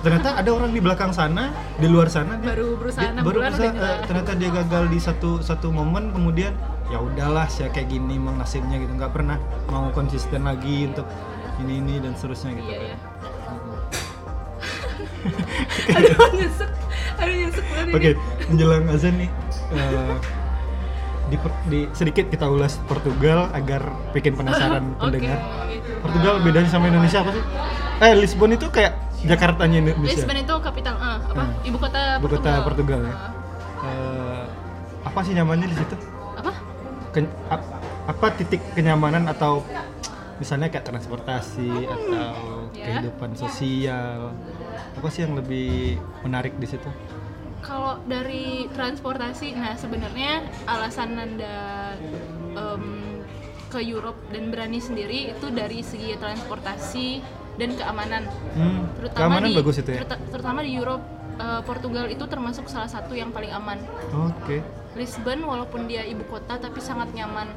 [0.00, 3.52] ternyata ada orang di belakang sana di luar sana dia, Baru berusaha dia- baru bulan
[3.54, 6.52] berusaha, eh, ternyata dia gagal di satu satu momen kemudian
[6.86, 11.08] ya udahlah saya kayak gini emang nasibnya gitu nggak pernah mau konsisten lagi untuk
[11.56, 12.84] ini ini dan seterusnya gitu Iya, kan.
[12.84, 12.96] iya.
[15.96, 16.70] Aduh nyesek
[17.24, 18.10] aduh Oke,
[18.46, 19.30] menjelang azan nih
[19.72, 20.14] eh,
[21.24, 23.80] di, di- sedikit kita ulas Portugal agar
[24.12, 25.40] bikin penasaran pendengar.
[25.68, 25.90] gitu.
[25.98, 27.42] Portugal bedanya sama Indonesia apa sih?
[28.00, 28.92] Eh, Lisbon itu kayak
[29.24, 30.10] Jakartanya Indonesia.
[30.14, 31.66] Lisbon itu kapital eh, apa Hmm.
[31.66, 33.14] ibu kota Ibu kota Portugal ya.
[33.80, 34.44] Eh,
[35.02, 35.96] apa sih nyamannya di situ?
[36.34, 36.52] apa
[37.10, 37.72] Ken- ap-
[38.04, 39.62] apa titik kenyamanan atau
[40.34, 42.84] misalnya kayak transportasi atau ya.
[43.00, 44.34] kehidupan sosial?
[44.94, 46.90] Apa sih yang lebih menarik di situ?
[47.64, 50.32] Kalau dari transportasi nah sebenarnya
[50.64, 51.96] alasan Nanda
[52.52, 52.84] em,
[53.66, 57.08] ke Europe dan berani sendiri itu dari segi transportasi
[57.54, 58.22] dan keamanan.
[58.52, 59.98] Hmm, terutama keamanan di bagus itu ya.
[60.02, 61.04] teruta- terutama di Europe
[61.34, 63.78] eh, Portugal itu termasuk salah satu yang paling aman.
[64.12, 64.62] Oke.
[64.94, 67.50] Lisbon walaupun dia ibu kota tapi sangat nyaman.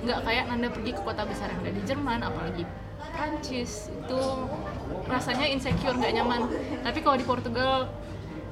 [0.00, 2.64] Nggak kayak Nanda pergi ke kota besar yang ada di Jerman apalagi
[3.12, 3.92] Prancis.
[3.92, 4.20] Itu
[5.04, 6.40] rasanya insecure nggak nyaman.
[6.80, 7.92] Tapi kalau di Portugal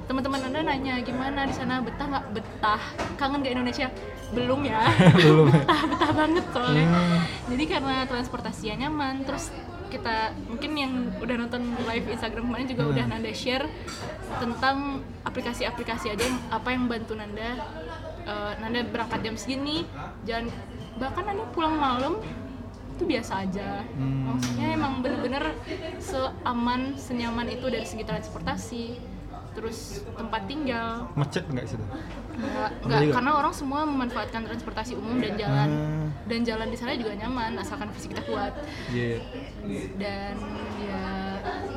[0.06, 2.82] teman-teman Nanda nanya gimana di sana betah nggak betah
[3.16, 3.86] kangen nggak Indonesia
[4.28, 4.82] belum ya
[5.18, 5.46] Belum.
[5.48, 7.18] betah betah banget soalnya Hmm.
[7.48, 9.50] jadi karena transportasinya nyaman terus
[9.86, 12.92] kita mungkin yang udah nonton live Instagram kemarin juga Hmm.
[12.92, 13.66] udah Nanda share
[14.36, 14.76] tentang
[15.22, 17.58] aplikasi-aplikasi aja yang, apa yang bantu Nanda
[18.26, 19.86] Eh, Nanda berangkat jam segini
[20.22, 20.50] jangan
[20.96, 22.18] bahkan Nanda pulang malam
[22.90, 24.26] itu biasa aja Hmm.
[24.28, 25.54] maksudnya emang bener-bener
[26.00, 28.84] seaman senyaman itu dari segi transportasi
[29.56, 29.78] terus
[30.12, 31.08] tempat tinggal.
[31.16, 31.80] Macet nggak sih?
[32.84, 33.14] Enggak juga?
[33.16, 35.68] karena orang semua memanfaatkan transportasi umum dan jalan.
[35.68, 36.06] Ah.
[36.26, 38.52] dan jalan di sana juga nyaman asalkan fisik kita kuat.
[38.92, 39.24] Iya.
[39.96, 40.34] dan
[40.78, 41.04] ya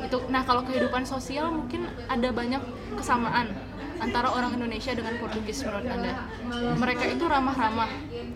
[0.04, 0.18] itu.
[0.28, 2.60] Nah kalau kehidupan sosial mungkin ada banyak
[2.94, 3.48] kesamaan
[3.96, 6.12] antara orang Indonesia dengan Portugis menurut anda.
[6.76, 7.90] Mereka itu ramah-ramah.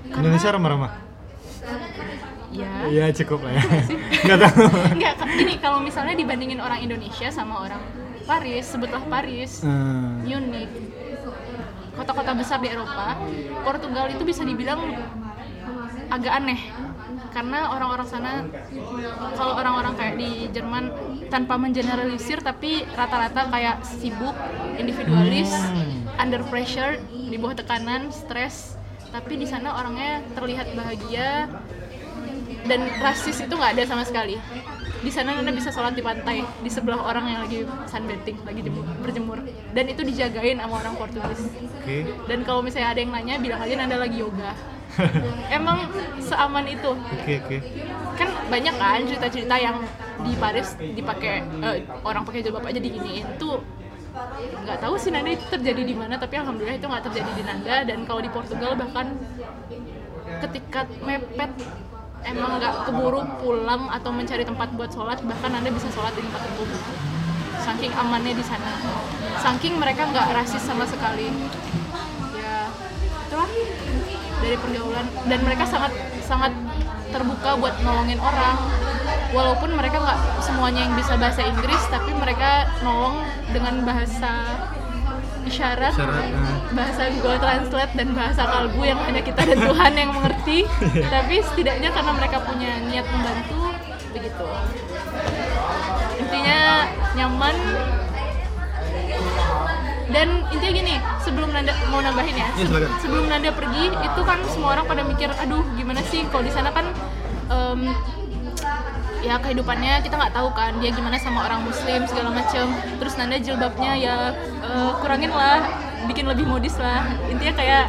[0.09, 0.93] Indonesia ramah-ramah?
[2.55, 2.71] Ya.
[2.87, 3.63] Iya cukup lah ya.
[4.23, 4.65] Nggak tahu.
[4.95, 7.83] Enggak, ka- gini kalau misalnya dibandingin orang Indonesia sama orang
[8.25, 10.25] Paris, sebutlah Paris, Hmm.
[10.25, 10.73] Munich,
[11.95, 13.17] kota-kota besar di Eropa,
[13.63, 14.81] Portugal itu bisa dibilang
[16.11, 16.61] agak aneh
[17.35, 18.33] karena orang-orang sana
[19.35, 20.95] kalau orang-orang kayak di Jerman
[21.27, 24.35] tanpa mengeneralisir tapi rata-rata kayak sibuk,
[24.79, 26.07] individualis, Hmm.
[26.23, 28.79] under pressure, di bawah tekanan, stres.
[29.11, 31.51] Tapi di sana orangnya terlihat bahagia
[32.67, 34.39] dan rasis itu nggak ada sama sekali.
[35.05, 38.89] Di sana anda bisa sholat di pantai di sebelah orang yang lagi sunbathing, lagi jemur,
[39.05, 39.39] berjemur,
[39.77, 41.41] dan itu dijagain sama orang Portugis.
[41.45, 44.57] oke Dan kalau misalnya ada yang nanya, bilang aja anda lagi yoga.
[45.59, 45.91] Emang
[46.23, 46.97] seaman itu.
[46.97, 47.57] oke oke
[48.17, 49.77] Kan banyak kan cerita-cerita yang
[50.25, 53.61] di Paris dipakai eh, orang pakai jilbab aja diginiin tuh
[54.65, 57.77] nggak tahu sih Nanda itu terjadi di mana tapi alhamdulillah itu nggak terjadi di Nanda
[57.83, 59.19] dan kalau di Portugal bahkan
[60.39, 61.51] ketika mepet
[62.25, 66.43] emang nggak keburu pulang atau mencari tempat buat sholat bahkan anda bisa sholat di tempat
[66.49, 66.65] itu
[67.65, 68.73] saking amannya di sana.
[69.41, 71.33] Saking mereka nggak rasis sama sekali.
[72.37, 72.69] Ya
[73.25, 73.49] itulah
[74.45, 75.07] dari pergaulan.
[75.25, 76.53] Dan mereka sangat sangat
[77.09, 78.57] terbuka buat nolongin orang.
[79.33, 84.61] Walaupun mereka nggak semuanya yang bisa bahasa Inggris tapi mereka nolong dengan bahasa
[85.45, 86.59] isyarat Isyarat, nah.
[86.73, 90.59] bahasa Google Translate dan bahasa kalbu yang hanya kita dan Tuhan yang mengerti
[91.15, 93.61] tapi setidaknya karena mereka punya niat membantu
[94.11, 94.47] begitu
[96.17, 96.59] intinya
[97.13, 97.57] nyaman
[100.07, 102.91] dan intinya gini sebelum Nanda mau nambahin ya Iya, silakan.
[103.01, 106.71] sebelum Nanda pergi itu kan semua orang pada mikir aduh gimana sih kalau di sana
[106.71, 106.87] kan
[107.49, 107.81] em,
[109.25, 112.69] ya kehidupannya kita nggak tahu kan dia gimana sama orang muslim segala macem.
[113.01, 114.17] Terus Nanda jilbabnya ya
[114.61, 115.65] eh, kurangin lah
[116.05, 117.09] bikin lebih modis lah.
[117.33, 117.85] Intinya kayak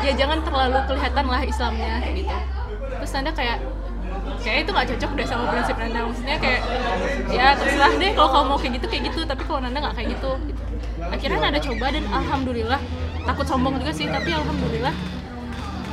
[0.00, 2.36] ya jangan terlalu kelihatan lah Islamnya gitu.
[2.98, 3.58] Terus Nanda kayak
[4.40, 6.00] kayak itu nggak cocok deh sama prinsip Nanda.
[6.08, 6.60] Maksudnya kayak
[7.28, 9.20] ya terserah deh kalau kamu mau kayak gitu kayak gitu.
[9.28, 10.62] Tapi kalau Nanda nggak kayak gitu gitu.
[10.98, 12.80] akhirnya Nanda coba dan alhamdulillah
[13.28, 14.08] takut sombong juga sih.
[14.08, 15.17] Tapi alhamdulillah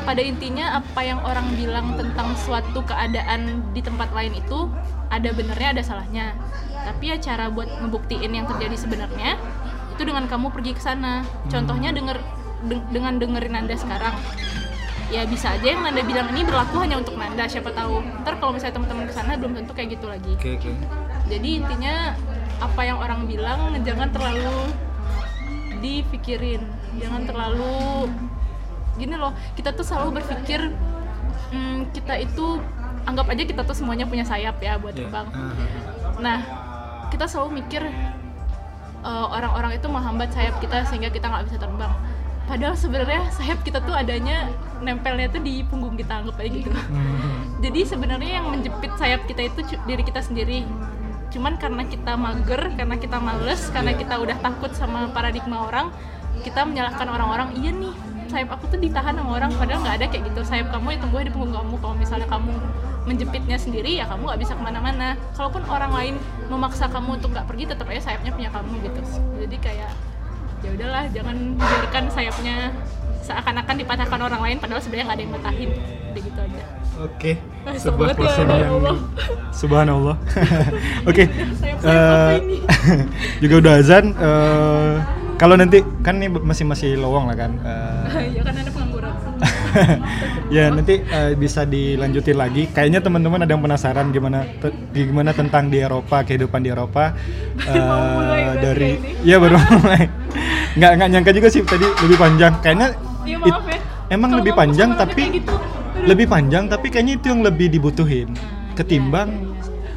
[0.05, 4.69] pada intinya apa yang orang bilang tentang suatu keadaan di tempat lain itu
[5.09, 6.37] ada benernya ada salahnya.
[6.85, 9.41] Tapi ya cara buat ngebuktiin yang terjadi sebenarnya
[9.97, 11.25] itu dengan kamu pergi ke sana.
[11.49, 12.21] Contohnya denger
[12.69, 14.13] deng- dengan dengerin Nanda sekarang.
[15.09, 18.05] Ya bisa aja yang Nanda bilang ini berlaku hanya untuk Nanda siapa tahu.
[18.21, 20.33] Ntar kalau misalnya teman-teman ke sana belum tentu kayak gitu lagi.
[20.37, 20.69] Oke oke.
[21.25, 22.13] Jadi intinya
[22.61, 24.69] apa yang orang bilang jangan terlalu
[25.81, 26.61] dipikirin.
[27.01, 28.07] Jangan terlalu
[28.95, 30.71] gini loh kita tuh selalu berpikir
[31.51, 32.59] hmm, kita itu
[33.05, 35.07] anggap aja kita tuh semuanya punya sayap ya buat Iya.
[35.07, 35.27] terbang.
[35.29, 35.53] Ah,
[36.17, 36.39] nah
[37.13, 37.85] kita selalu mikir
[39.05, 41.93] eh, orang-orang itu menghambat sayap kita sehingga kita nggak bisa terbang.
[42.45, 44.49] Padahal sebenarnya sayap kita tuh adanya
[44.81, 46.69] nempelnya tuh di punggung kita anggap aja gitu.
[46.73, 47.57] Hmm.
[47.63, 50.65] jadi sebenarnya yang menjepit sayap kita itu diri kita sendiri.
[51.33, 55.89] Cuman karena kita mager karena kita males karena kita udah takut sama paradigma orang
[56.45, 57.93] kita menyalahkan orang-orang iya nih
[58.27, 60.41] sayap aku tuh ditahan sama orang padahal nggak ada kayak gitu.
[60.41, 61.75] Sayap kamu ya tumbuh di punggung kamu.
[61.77, 62.51] Kalau misalnya kamu
[63.05, 65.13] menjepitnya sendiri ya kamu nggak bisa ke mana-mana.
[65.33, 66.13] Kalaupun orang lain
[66.47, 68.99] memaksa kamu untuk nggak pergi tetap aja sayapnya punya kamu gitu.
[69.41, 69.91] Jadi kayak
[70.61, 72.55] ya udahlah jangan biarkan sayapnya
[73.21, 75.69] seakan-akan dipatahkan orang lain padahal sebenarnya nggak ada yang matahin.
[76.13, 76.63] Udah gitu aja.
[76.95, 77.31] Oke,
[77.67, 78.95] Ah, sebuah sobat ya, ya yang Allah.
[79.51, 80.15] subhanallah.
[81.11, 82.35] Oke, Sayap-sayap apa eh,
[83.43, 84.05] juga udah azan.
[84.15, 84.93] eh,
[85.35, 87.51] kalau nanti kan ini masih masih lowong lah kan.
[87.59, 89.13] eh, ya kan ada pengangguran
[90.55, 92.67] ya nanti eh, bisa dilanjutin lagi.
[92.67, 97.11] Kayaknya teman-teman ada yang penasaran gimana te- gimana tentang di Eropa kehidupan di Eropa
[97.65, 99.09] berarti dari ya ini.
[99.23, 100.03] iya baru mulai.
[100.75, 102.53] Nggak nggak nyangka juga sih tadi lebih panjang.
[102.59, 102.87] Kayaknya
[103.25, 103.79] Iya it- maaf ya.
[104.07, 105.53] emang Kalau lebih panjang tapi gitu,
[106.05, 109.54] lebih panjang tapi kayaknya itu yang lebih dibutuhin Hmm, ketimbang iya,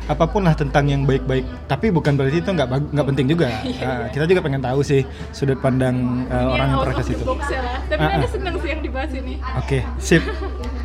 [0.08, 1.44] apa pun lah tentang yang baik-baik.
[1.68, 3.48] Tapi bukan berarti itu nggak nggak penting juga.
[3.68, 3.84] Iya.
[3.84, 7.76] Nah, kita juga pengen tahu sih sudut pandang uh, orang yang ya lah.
[7.84, 8.30] Tapi Ah, ada ah.
[8.30, 9.34] seneng sih yang dibahas ini.
[9.60, 10.22] oke sip.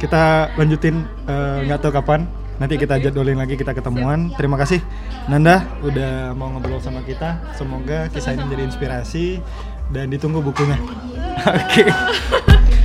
[0.02, 2.28] Kita lanjutin uh, nggak tahu kapan.
[2.60, 4.36] Nanti kita jadwalin lagi kita ketemuan.
[4.36, 4.84] Terima kasih.
[5.32, 7.40] Nanda udah mau ngobrol sama kita.
[7.56, 9.40] Semoga kisah ini menjadi inspirasi
[9.96, 10.76] dan ditunggu bukunya.
[11.64, 11.88] Oke